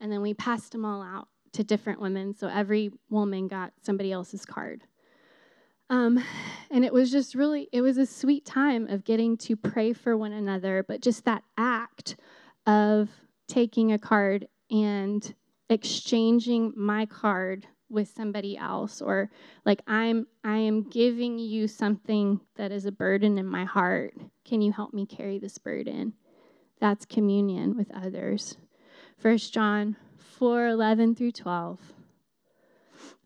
and 0.00 0.10
then 0.12 0.22
we 0.22 0.34
passed 0.34 0.72
them 0.72 0.84
all 0.84 1.02
out 1.02 1.28
to 1.52 1.64
different 1.64 2.00
women. 2.00 2.34
So 2.34 2.48
every 2.48 2.90
woman 3.10 3.48
got 3.48 3.72
somebody 3.82 4.12
else's 4.12 4.44
card. 4.44 4.82
Um, 5.90 6.22
and 6.70 6.84
it 6.84 6.92
was 6.92 7.10
just 7.10 7.34
really, 7.34 7.68
it 7.72 7.80
was 7.80 7.96
a 7.96 8.06
sweet 8.06 8.44
time 8.44 8.86
of 8.88 9.04
getting 9.04 9.36
to 9.38 9.56
pray 9.56 9.92
for 9.92 10.16
one 10.16 10.32
another, 10.32 10.84
but 10.86 11.00
just 11.00 11.24
that 11.24 11.42
act 11.56 12.16
of 12.66 13.08
taking 13.46 13.92
a 13.92 13.98
card 13.98 14.46
and 14.70 15.34
exchanging 15.70 16.72
my 16.76 17.06
card 17.06 17.66
with 17.90 18.08
somebody 18.14 18.56
else 18.56 19.00
or 19.00 19.30
like 19.64 19.80
i'm 19.86 20.26
i 20.44 20.56
am 20.58 20.82
giving 20.82 21.38
you 21.38 21.66
something 21.66 22.38
that 22.56 22.70
is 22.70 22.84
a 22.84 22.92
burden 22.92 23.38
in 23.38 23.46
my 23.46 23.64
heart 23.64 24.12
can 24.44 24.60
you 24.60 24.70
help 24.70 24.92
me 24.92 25.06
carry 25.06 25.38
this 25.38 25.56
burden 25.56 26.12
that's 26.80 27.04
communion 27.04 27.76
with 27.76 27.90
others 27.94 28.56
1 29.20 29.38
John 29.38 29.96
4 30.16 30.68
11 30.68 31.16
through 31.16 31.32
12. 31.32 31.80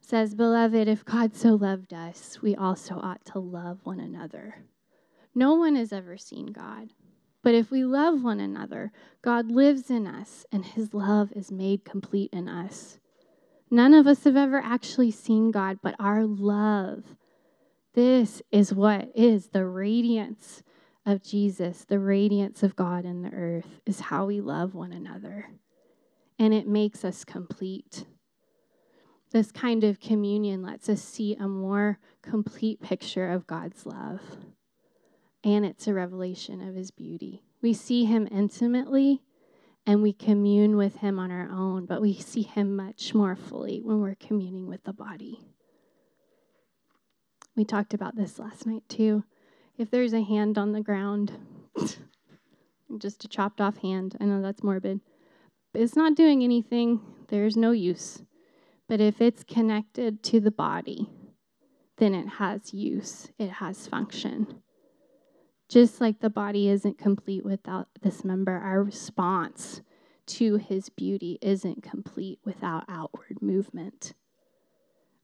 says, 0.00 0.34
Beloved, 0.34 0.88
if 0.88 1.04
God 1.04 1.36
so 1.36 1.54
loved 1.54 1.92
us, 1.92 2.40
we 2.40 2.56
also 2.56 2.94
ought 2.94 3.24
to 3.26 3.38
love 3.38 3.80
one 3.84 4.00
another. 4.00 4.64
No 5.34 5.54
one 5.54 5.76
has 5.76 5.92
ever 5.92 6.16
seen 6.16 6.46
God. 6.46 6.90
But 7.42 7.54
if 7.54 7.70
we 7.70 7.84
love 7.84 8.22
one 8.22 8.40
another, 8.40 8.90
God 9.20 9.50
lives 9.50 9.90
in 9.90 10.06
us, 10.06 10.46
and 10.50 10.64
his 10.64 10.94
love 10.94 11.30
is 11.32 11.52
made 11.52 11.84
complete 11.84 12.30
in 12.32 12.48
us. 12.48 12.98
None 13.70 13.92
of 13.92 14.06
us 14.06 14.24
have 14.24 14.36
ever 14.36 14.62
actually 14.64 15.10
seen 15.10 15.50
God, 15.50 15.78
but 15.82 15.94
our 15.98 16.24
love, 16.24 17.16
this 17.92 18.40
is 18.50 18.72
what 18.72 19.10
is 19.14 19.48
the 19.48 19.66
radiance 19.66 20.62
of 21.04 21.22
Jesus, 21.22 21.84
the 21.84 21.98
radiance 21.98 22.62
of 22.62 22.76
God 22.76 23.04
in 23.04 23.22
the 23.22 23.32
earth, 23.32 23.80
is 23.86 24.00
how 24.00 24.26
we 24.26 24.40
love 24.40 24.74
one 24.74 24.92
another. 24.92 25.46
And 26.38 26.54
it 26.54 26.66
makes 26.66 27.04
us 27.04 27.24
complete. 27.24 28.04
This 29.30 29.50
kind 29.50 29.84
of 29.84 30.00
communion 30.00 30.62
lets 30.62 30.88
us 30.88 31.02
see 31.02 31.34
a 31.34 31.48
more 31.48 31.98
complete 32.22 32.80
picture 32.80 33.30
of 33.30 33.46
God's 33.46 33.86
love 33.86 34.20
and 35.44 35.64
it's 35.64 35.86
a 35.86 35.94
revelation 35.94 36.66
of 36.66 36.74
his 36.74 36.90
beauty. 36.90 37.42
We 37.60 37.72
see 37.74 38.04
him 38.04 38.28
intimately 38.30 39.22
and 39.86 40.02
we 40.02 40.12
commune 40.12 40.76
with 40.76 40.96
him 40.96 41.18
on 41.18 41.30
our 41.32 41.48
own, 41.50 41.86
but 41.86 42.00
we 42.00 42.14
see 42.14 42.42
him 42.42 42.76
much 42.76 43.14
more 43.14 43.34
fully 43.34 43.80
when 43.82 44.00
we're 44.00 44.14
communing 44.14 44.68
with 44.68 44.84
the 44.84 44.92
body. 44.92 45.40
We 47.56 47.64
talked 47.64 47.92
about 47.92 48.16
this 48.16 48.38
last 48.38 48.66
night 48.66 48.84
too. 48.88 49.24
If 49.78 49.90
there's 49.90 50.12
a 50.12 50.22
hand 50.22 50.58
on 50.58 50.72
the 50.72 50.80
ground, 50.80 51.32
just 52.98 53.24
a 53.24 53.28
chopped 53.28 53.60
off 53.60 53.78
hand, 53.78 54.16
I 54.20 54.24
know 54.24 54.42
that's 54.42 54.62
morbid, 54.62 55.00
it's 55.74 55.96
not 55.96 56.14
doing 56.14 56.42
anything, 56.42 57.00
there's 57.28 57.56
no 57.56 57.70
use. 57.70 58.22
But 58.88 59.00
if 59.00 59.20
it's 59.20 59.42
connected 59.42 60.22
to 60.24 60.40
the 60.40 60.50
body, 60.50 61.08
then 61.96 62.14
it 62.14 62.28
has 62.28 62.74
use, 62.74 63.30
it 63.38 63.48
has 63.48 63.86
function. 63.86 64.62
Just 65.68 66.00
like 66.00 66.20
the 66.20 66.28
body 66.28 66.68
isn't 66.68 66.98
complete 66.98 67.44
without 67.44 67.88
this 68.02 68.24
member, 68.24 68.52
our 68.52 68.82
response 68.82 69.80
to 70.26 70.56
his 70.56 70.90
beauty 70.90 71.38
isn't 71.40 71.82
complete 71.82 72.38
without 72.44 72.84
outward 72.88 73.40
movement. 73.40 74.12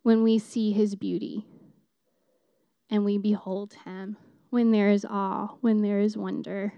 When 0.03 0.23
we 0.23 0.39
see 0.39 0.73
his 0.73 0.95
beauty 0.95 1.45
and 2.89 3.05
we 3.05 3.19
behold 3.19 3.75
him, 3.85 4.17
when 4.51 4.71
there 4.71 4.91
is 4.91 5.05
awe, 5.05 5.57
when 5.61 5.83
there 5.83 6.01
is 6.01 6.17
wonder, 6.17 6.73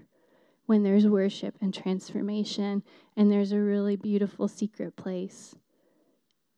when 0.66 0.82
there's 0.82 1.06
worship 1.06 1.56
and 1.60 1.74
transformation, 1.74 2.82
and 3.16 3.30
there's 3.30 3.52
a 3.52 3.58
really 3.58 3.96
beautiful 3.96 4.48
secret 4.48 4.96
place. 4.96 5.54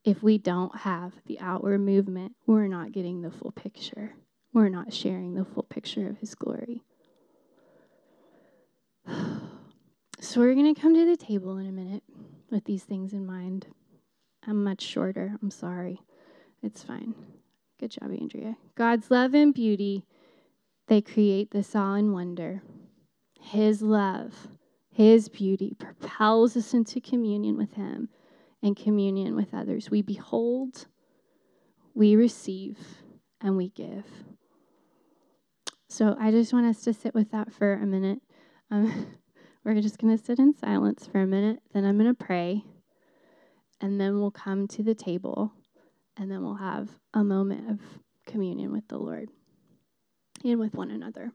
If 0.04 0.22
we 0.22 0.36
don't 0.38 0.80
have 0.80 1.14
the 1.26 1.38
outward 1.40 1.80
movement, 1.80 2.34
we're 2.46 2.66
not 2.66 2.92
getting 2.92 3.22
the 3.22 3.30
full 3.30 3.52
picture. 3.52 4.14
We're 4.52 4.68
not 4.68 4.92
sharing 4.92 5.34
the 5.34 5.44
full 5.44 5.62
picture 5.62 6.08
of 6.08 6.18
His 6.18 6.34
glory. 6.34 6.82
So 10.20 10.40
we're 10.40 10.54
going 10.54 10.72
to 10.72 10.80
come 10.80 10.94
to 10.94 11.04
the 11.04 11.16
table 11.16 11.58
in 11.58 11.66
a 11.66 11.72
minute 11.72 12.04
with 12.48 12.64
these 12.64 12.84
things 12.84 13.12
in 13.12 13.26
mind. 13.26 13.66
I'm 14.46 14.62
much 14.62 14.80
shorter. 14.80 15.36
I'm 15.42 15.50
sorry. 15.50 16.00
It's 16.62 16.80
fine. 16.80 17.14
Good 17.80 17.90
job, 17.90 18.12
Andrea. 18.12 18.56
God's 18.76 19.10
love 19.10 19.34
and 19.34 19.52
beauty, 19.52 20.04
they 20.92 21.00
create 21.00 21.52
this 21.52 21.74
awe 21.74 21.94
and 21.94 22.12
wonder. 22.12 22.60
His 23.40 23.80
love, 23.80 24.48
His 24.90 25.30
beauty 25.30 25.74
propels 25.78 26.54
us 26.54 26.74
into 26.74 27.00
communion 27.00 27.56
with 27.56 27.72
Him 27.72 28.10
and 28.62 28.76
communion 28.76 29.34
with 29.34 29.54
others. 29.54 29.90
We 29.90 30.02
behold, 30.02 30.88
we 31.94 32.14
receive, 32.14 32.78
and 33.40 33.56
we 33.56 33.70
give. 33.70 34.04
So 35.88 36.14
I 36.20 36.30
just 36.30 36.52
want 36.52 36.66
us 36.66 36.82
to 36.82 36.92
sit 36.92 37.14
with 37.14 37.30
that 37.30 37.54
for 37.54 37.72
a 37.72 37.86
minute. 37.86 38.18
Um, 38.70 39.16
we're 39.64 39.80
just 39.80 39.96
going 39.96 40.14
to 40.14 40.22
sit 40.22 40.38
in 40.38 40.54
silence 40.54 41.08
for 41.10 41.22
a 41.22 41.26
minute. 41.26 41.60
Then 41.72 41.86
I'm 41.86 41.96
going 41.96 42.14
to 42.14 42.24
pray. 42.24 42.66
And 43.80 43.98
then 43.98 44.20
we'll 44.20 44.30
come 44.30 44.68
to 44.68 44.82
the 44.82 44.94
table. 44.94 45.54
And 46.18 46.30
then 46.30 46.42
we'll 46.42 46.56
have 46.56 46.90
a 47.14 47.24
moment 47.24 47.70
of 47.70 47.80
communion 48.26 48.72
with 48.72 48.86
the 48.88 48.98
Lord 48.98 49.30
and 50.44 50.58
with 50.58 50.74
one 50.74 50.90
another. 50.90 51.32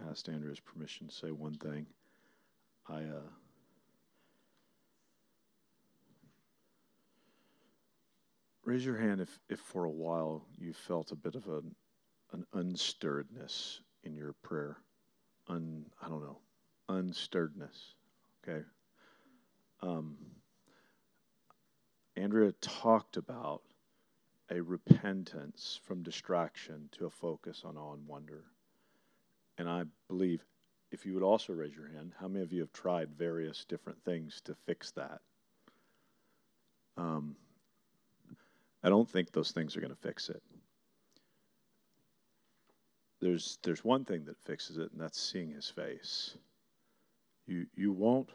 I 0.00 0.10
asked 0.10 0.28
Andrea's 0.28 0.60
permission 0.60 1.08
to 1.08 1.14
say 1.14 1.30
one 1.30 1.54
thing. 1.54 1.86
I 2.88 3.02
uh, 3.02 3.28
raise 8.64 8.84
your 8.84 8.96
hand 8.96 9.20
if, 9.20 9.38
if 9.48 9.60
for 9.60 9.84
a 9.84 9.90
while 9.90 10.46
you 10.58 10.72
felt 10.72 11.12
a 11.12 11.16
bit 11.16 11.34
of 11.34 11.46
a, 11.46 11.62
an 12.32 12.44
unstirredness 12.54 13.80
in 14.02 14.16
your 14.16 14.34
prayer. 14.42 14.78
Un, 15.48 15.84
I 16.02 16.08
don't 16.08 16.22
know, 16.22 16.38
unstirredness. 16.88 17.94
Okay. 18.42 18.62
Um, 19.82 20.16
Andrea 22.16 22.52
talked 22.60 23.16
about 23.16 23.62
a 24.50 24.60
repentance 24.60 25.80
from 25.84 26.02
distraction 26.02 26.88
to 26.92 27.06
a 27.06 27.10
focus 27.10 27.62
on 27.64 27.76
awe 27.76 27.94
and 27.94 28.06
wonder. 28.06 28.44
And 29.58 29.68
I 29.68 29.84
believe 30.08 30.44
if 30.90 31.06
you 31.06 31.14
would 31.14 31.22
also 31.22 31.54
raise 31.54 31.74
your 31.74 31.88
hand, 31.88 32.12
how 32.20 32.28
many 32.28 32.44
of 32.44 32.52
you 32.52 32.60
have 32.60 32.72
tried 32.72 33.08
various 33.16 33.64
different 33.64 34.02
things 34.04 34.42
to 34.44 34.54
fix 34.66 34.90
that? 34.92 35.20
Um, 36.98 37.34
I 38.82 38.90
don't 38.90 39.08
think 39.08 39.32
those 39.32 39.52
things 39.52 39.76
are 39.76 39.80
going 39.80 39.94
to 39.94 39.96
fix 39.96 40.28
it. 40.28 40.42
There's, 43.20 43.58
there's 43.62 43.84
one 43.84 44.04
thing 44.04 44.24
that 44.26 44.36
fixes 44.44 44.76
it, 44.76 44.90
and 44.92 45.00
that's 45.00 45.20
seeing 45.20 45.50
his 45.50 45.68
face. 45.68 46.36
You, 47.46 47.66
you, 47.74 47.92
won't, 47.92 48.28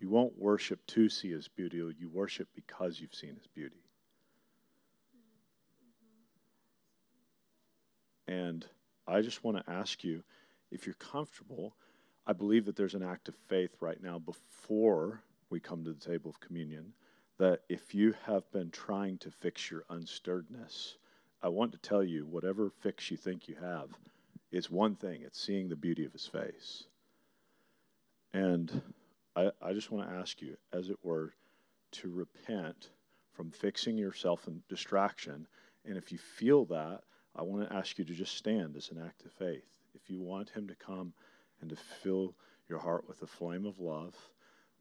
you 0.00 0.08
won't 0.08 0.38
worship 0.38 0.84
to 0.86 1.08
see 1.08 1.30
his 1.30 1.48
beauty, 1.48 1.78
you 1.78 2.08
worship 2.12 2.48
because 2.54 3.00
you've 3.00 3.14
seen 3.14 3.34
his 3.34 3.46
beauty. 3.46 3.82
And 8.26 8.64
I 9.06 9.22
just 9.22 9.42
want 9.42 9.56
to 9.56 9.72
ask 9.72 10.04
you 10.04 10.22
if 10.70 10.86
you're 10.86 10.94
comfortable, 10.96 11.74
I 12.26 12.34
believe 12.34 12.66
that 12.66 12.76
there's 12.76 12.94
an 12.94 13.02
act 13.02 13.28
of 13.28 13.34
faith 13.48 13.74
right 13.80 14.00
now 14.02 14.18
before 14.18 15.22
we 15.50 15.60
come 15.60 15.82
to 15.84 15.92
the 15.92 16.04
table 16.04 16.30
of 16.30 16.38
communion 16.40 16.92
that 17.38 17.60
if 17.68 17.94
you 17.94 18.14
have 18.26 18.50
been 18.52 18.70
trying 18.70 19.16
to 19.18 19.30
fix 19.30 19.70
your 19.70 19.84
unstirredness, 19.90 20.96
I 21.42 21.48
want 21.48 21.72
to 21.72 21.78
tell 21.78 22.02
you 22.02 22.26
whatever 22.26 22.70
fix 22.80 23.10
you 23.10 23.16
think 23.16 23.48
you 23.48 23.54
have 23.62 23.88
is 24.50 24.70
one 24.70 24.96
thing 24.96 25.22
it's 25.22 25.40
seeing 25.40 25.68
the 25.68 25.76
beauty 25.76 26.04
of 26.04 26.12
his 26.12 26.26
face. 26.26 26.84
And 28.34 28.82
I, 29.38 29.50
I 29.62 29.72
just 29.72 29.92
want 29.92 30.08
to 30.08 30.16
ask 30.16 30.42
you, 30.42 30.56
as 30.72 30.90
it 30.90 30.98
were, 31.02 31.32
to 31.92 32.10
repent 32.10 32.90
from 33.32 33.50
fixing 33.52 33.96
yourself 33.96 34.48
in 34.48 34.62
distraction. 34.68 35.46
And 35.84 35.96
if 35.96 36.10
you 36.10 36.18
feel 36.18 36.64
that, 36.66 37.02
I 37.36 37.42
want 37.42 37.68
to 37.68 37.76
ask 37.76 37.98
you 37.98 38.04
to 38.04 38.14
just 38.14 38.36
stand 38.36 38.76
as 38.76 38.90
an 38.90 39.00
act 39.00 39.24
of 39.24 39.32
faith. 39.32 39.64
If 39.94 40.10
you 40.10 40.20
want 40.20 40.50
him 40.50 40.66
to 40.66 40.74
come 40.74 41.12
and 41.60 41.70
to 41.70 41.76
fill 41.76 42.34
your 42.68 42.80
heart 42.80 43.06
with 43.06 43.22
a 43.22 43.26
flame 43.26 43.64
of 43.64 43.78
love, 43.78 44.14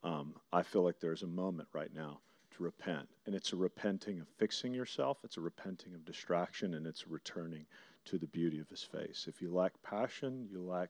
um, 0.04 0.34
I 0.52 0.64
feel 0.64 0.84
like 0.84 1.00
there's 1.00 1.24
a 1.24 1.28
moment 1.28 1.68
right 1.74 1.94
now 1.94 2.20
to 2.56 2.64
repent. 2.64 3.08
And 3.28 3.36
it's 3.36 3.54
a 3.54 3.58
repenting 3.58 4.20
of 4.20 4.28
fixing 4.40 4.74
yourself, 4.74 5.20
it's 5.24 5.38
a 5.38 5.42
repenting 5.42 5.94
of 5.94 6.04
distraction, 6.04 6.74
and 6.74 6.88
it's 6.88 7.04
a 7.04 7.10
returning 7.10 7.66
to 8.06 8.18
the 8.18 8.28
beauty 8.28 8.60
of 8.60 8.70
his 8.70 8.82
face. 8.82 9.26
If 9.28 9.40
you 9.40 9.54
lack 9.54 9.74
passion, 9.84 10.48
you 10.52 10.62
lack 10.62 10.90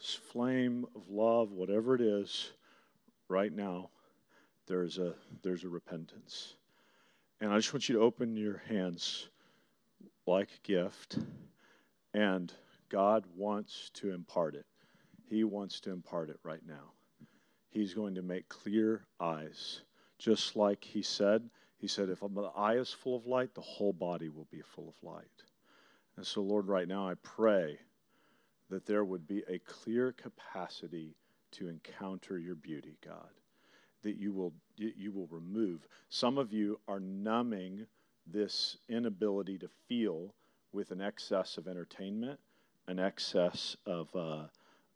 flame 0.00 0.86
of 0.94 1.10
love, 1.10 1.52
whatever 1.52 1.94
it 1.94 2.00
is, 2.00 2.52
right 3.30 3.52
now, 3.52 3.90
there's 4.66 4.98
a 4.98 5.14
there's 5.42 5.64
a 5.64 5.68
repentance. 5.68 6.54
And 7.40 7.52
I 7.52 7.56
just 7.56 7.72
want 7.72 7.88
you 7.88 7.96
to 7.96 8.02
open 8.02 8.36
your 8.36 8.62
hands 8.68 9.28
like 10.26 10.48
a 10.48 10.66
gift, 10.66 11.18
and 12.12 12.52
God 12.90 13.24
wants 13.34 13.90
to 13.94 14.12
impart 14.12 14.54
it. 14.54 14.66
He 15.24 15.44
wants 15.44 15.80
to 15.80 15.90
impart 15.90 16.28
it 16.28 16.38
right 16.42 16.62
now. 16.66 16.92
He's 17.70 17.94
going 17.94 18.16
to 18.16 18.22
make 18.22 18.48
clear 18.48 19.06
eyes 19.20 19.82
just 20.20 20.54
like 20.54 20.84
he 20.84 21.00
said, 21.00 21.48
he 21.78 21.86
said, 21.86 22.10
if 22.10 22.20
the 22.20 22.50
eye 22.54 22.76
is 22.76 22.92
full 22.92 23.16
of 23.16 23.26
light, 23.26 23.54
the 23.54 23.62
whole 23.62 23.94
body 23.94 24.28
will 24.28 24.46
be 24.52 24.60
full 24.60 24.88
of 24.90 25.02
light. 25.02 25.24
And 26.16 26.26
so, 26.26 26.42
Lord, 26.42 26.68
right 26.68 26.86
now 26.86 27.08
I 27.08 27.14
pray 27.22 27.78
that 28.68 28.84
there 28.84 29.02
would 29.02 29.26
be 29.26 29.42
a 29.48 29.58
clear 29.60 30.12
capacity 30.12 31.16
to 31.52 31.68
encounter 31.68 32.38
your 32.38 32.54
beauty, 32.54 32.96
God. 33.04 33.30
That 34.02 34.16
you 34.16 34.32
will 34.32 34.54
you 34.76 35.12
will 35.12 35.28
remove. 35.30 35.86
Some 36.08 36.38
of 36.38 36.52
you 36.52 36.80
are 36.88 37.00
numbing 37.00 37.86
this 38.26 38.78
inability 38.88 39.58
to 39.58 39.68
feel 39.88 40.34
with 40.72 40.90
an 40.90 41.00
excess 41.00 41.58
of 41.58 41.68
entertainment, 41.68 42.38
an 42.86 42.98
excess 42.98 43.76
of 43.86 44.14
uh, 44.16 44.44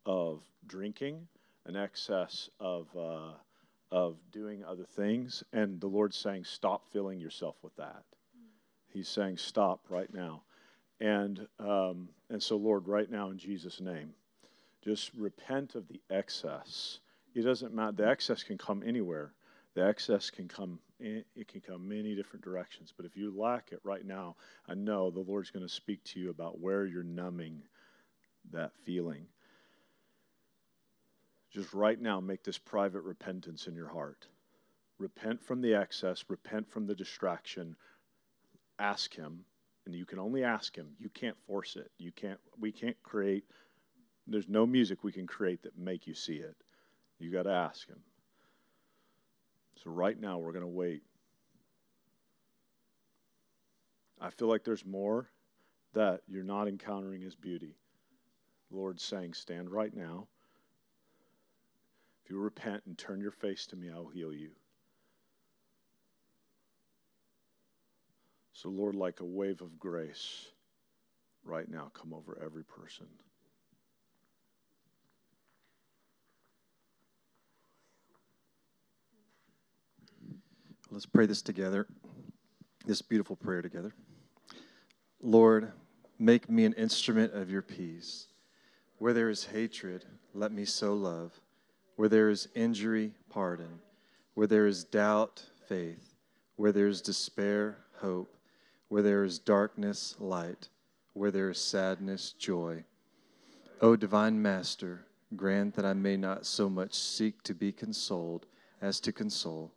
of 0.07 0.43
drinking, 0.67 1.27
an 1.67 1.77
excess 1.77 2.49
of 2.61 2.89
uh, 2.97 3.33
of 3.91 4.17
doing 4.33 4.65
other 4.65 4.85
things, 4.85 5.45
and 5.53 5.81
the 5.81 5.87
Lord's 5.87 6.17
saying, 6.17 6.45
stop 6.45 6.83
filling 6.93 7.21
yourself 7.21 7.57
with 7.63 7.77
that. 7.77 8.03
He's 8.93 9.09
saying, 9.09 9.37
stop 9.37 9.81
right 9.89 10.13
now, 10.13 10.43
and 11.01 11.47
um, 11.59 12.09
and 12.31 12.43
so 12.43 12.57
Lord, 12.57 12.89
right 12.89 13.11
now 13.11 13.31
in 13.31 13.39
Jesus' 13.39 13.81
name, 13.81 14.15
just 14.85 15.13
repent 15.15 15.75
of 15.75 15.89
the 15.89 16.01
excess. 16.11 16.99
It 17.35 17.43
doesn't 17.43 17.75
matter. 17.75 17.93
The 17.93 18.09
excess 18.09 18.43
can 18.43 18.59
come 18.59 18.83
anywhere. 18.87 19.33
The 19.75 19.87
excess 19.87 20.31
can 20.31 20.47
come. 20.47 20.79
It 21.01 21.49
can 21.49 21.61
come 21.61 21.89
many 21.89 22.15
different 22.15 22.45
directions. 22.45 22.93
But 22.97 23.07
if 23.07 23.17
you 23.17 23.37
lack 23.37 23.73
it 23.73 23.81
right 23.83 24.05
now, 24.05 24.37
I 24.69 24.75
know 24.75 25.11
the 25.11 25.21
Lord's 25.21 25.51
going 25.51 25.67
to 25.67 25.73
speak 25.73 26.05
to 26.05 26.21
you 26.21 26.31
about 26.31 26.61
where 26.61 26.87
you're 26.87 27.03
numbing 27.03 27.63
that 28.53 28.73
feeling 28.85 29.27
just 31.55 31.73
right 31.73 32.01
now 32.01 32.19
make 32.21 32.43
this 32.43 32.59
private 32.59 33.03
repentance 33.03 33.69
in 33.69 33.75
your 33.77 33.89
heart. 33.89 34.27
Repent 34.99 35.41
from 35.41 35.61
the 35.61 35.75
excess, 35.75 36.25
repent 36.29 36.69
from 36.69 36.87
the 36.87 36.95
distraction. 36.95 37.77
Ask 38.79 39.15
him, 39.15 39.45
and 39.87 39.95
you 39.95 40.05
can 40.05 40.19
only 40.19 40.43
ask 40.43 40.75
him. 40.75 40.89
You 40.99 41.09
can't 41.09 41.37
force 41.47 41.77
it. 41.77 41.91
You 41.97 42.11
can't 42.11 42.41
we 42.59 42.73
can't 42.73 43.01
create 43.05 43.45
there's 44.27 44.49
no 44.49 44.67
music 44.67 45.05
we 45.05 45.13
can 45.13 45.27
create 45.27 45.63
that 45.63 45.79
make 45.79 46.07
you 46.07 46.15
see 46.15 46.37
it. 46.37 46.57
You 47.19 47.31
got 47.31 47.45
to 47.45 47.53
ask 47.53 47.89
him. 47.89 48.01
So 49.83 49.91
right 49.91 50.19
now 50.19 50.39
we're 50.39 50.53
going 50.53 50.63
to 50.63 50.69
wait. 50.69 51.03
I 54.21 54.31
feel 54.31 54.49
like 54.49 54.65
there's 54.65 54.87
more 54.87 55.29
that 55.93 56.23
you're 56.29 56.43
not 56.43 56.69
encountering 56.69 57.21
his 57.21 57.35
beauty. 57.35 57.77
The 58.71 58.77
Lord's 58.77 59.03
saying, 59.03 59.35
stand 59.35 59.71
right 59.71 59.95
now 59.95 60.29
if 62.25 62.31
you 62.31 62.39
repent 62.39 62.83
and 62.87 62.97
turn 62.97 63.21
your 63.21 63.31
face 63.31 63.67
to 63.67 63.77
me, 63.77 63.91
I 63.95 63.99
will 63.99 64.09
heal 64.09 64.33
you. 64.33 64.51
So, 68.53 68.71
Lord, 68.71 68.95
like 68.95 69.21
a 69.21 69.27
wave 69.27 69.61
of 69.61 69.79
grace, 69.79 70.47
right 71.45 71.69
now, 71.69 71.91
come 71.93 72.15
over 72.15 72.39
every 72.43 72.65
person. 72.65 73.07
Let's 80.95 81.07
pray 81.07 81.27
this 81.27 81.43
together, 81.43 81.89
this 82.87 83.03
beautiful 83.03 83.35
prayer 83.35 83.63
together. 83.63 83.93
Lord, 85.21 85.73
make 86.21 86.49
me 86.49 86.65
an 86.67 86.73
instrument 86.75 87.35
of 87.35 87.51
your 87.51 87.63
peace. 87.63 88.29
Where 88.99 89.13
there 89.13 89.29
is 89.29 89.47
hatred, 89.47 90.05
let 90.35 90.53
me 90.53 90.65
sow 90.65 90.95
love. 90.95 91.33
Where 91.97 92.09
there 92.09 92.31
is 92.31 92.47
injury, 92.55 93.11
pardon. 93.29 93.81
Where 94.35 94.47
there 94.47 94.69
is 94.69 94.85
doubt, 94.85 95.43
faith. 95.67 96.15
Where 96.55 96.71
there 96.71 96.87
is 96.87 97.01
despair, 97.01 97.79
hope. 97.97 98.37
Where 98.87 99.03
there 99.03 99.25
is 99.25 99.41
darkness, 99.41 100.15
light. 100.21 100.69
Where 101.13 101.33
there 101.33 101.51
is 101.51 101.59
sadness, 101.59 102.35
joy. 102.39 102.85
O 103.81 103.97
divine 103.97 104.41
Master, 104.41 105.07
grant 105.35 105.75
that 105.75 105.85
I 105.85 105.95
may 105.95 106.17
not 106.17 106.47
so 106.47 106.71
much 106.71 106.95
seek 106.95 107.43
to 107.43 107.53
be 107.53 107.73
consoled 107.73 108.47
as 108.81 109.01
to 109.01 109.11
console, 109.11 109.73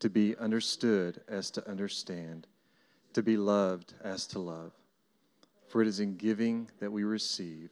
to 0.00 0.10
be 0.10 0.36
understood 0.36 1.20
as 1.28 1.50
to 1.52 1.68
understand, 1.68 2.46
to 3.12 3.22
be 3.22 3.36
loved 3.36 3.94
as 4.02 4.26
to 4.28 4.38
love. 4.38 4.72
For 5.68 5.82
it 5.82 5.88
is 5.88 6.00
in 6.00 6.16
giving 6.16 6.68
that 6.80 6.90
we 6.90 7.04
receive, 7.04 7.70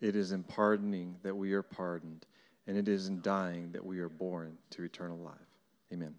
it 0.00 0.14
is 0.14 0.32
in 0.32 0.42
pardoning 0.44 1.16
that 1.22 1.34
we 1.34 1.52
are 1.52 1.62
pardoned 1.62 2.26
and 2.68 2.76
it 2.76 2.86
is 2.86 3.08
in 3.08 3.22
dying 3.22 3.72
that 3.72 3.84
we 3.84 3.98
are 3.98 4.10
born 4.10 4.56
to 4.70 4.82
eternal 4.82 5.16
life. 5.16 5.34
Amen. 5.92 6.14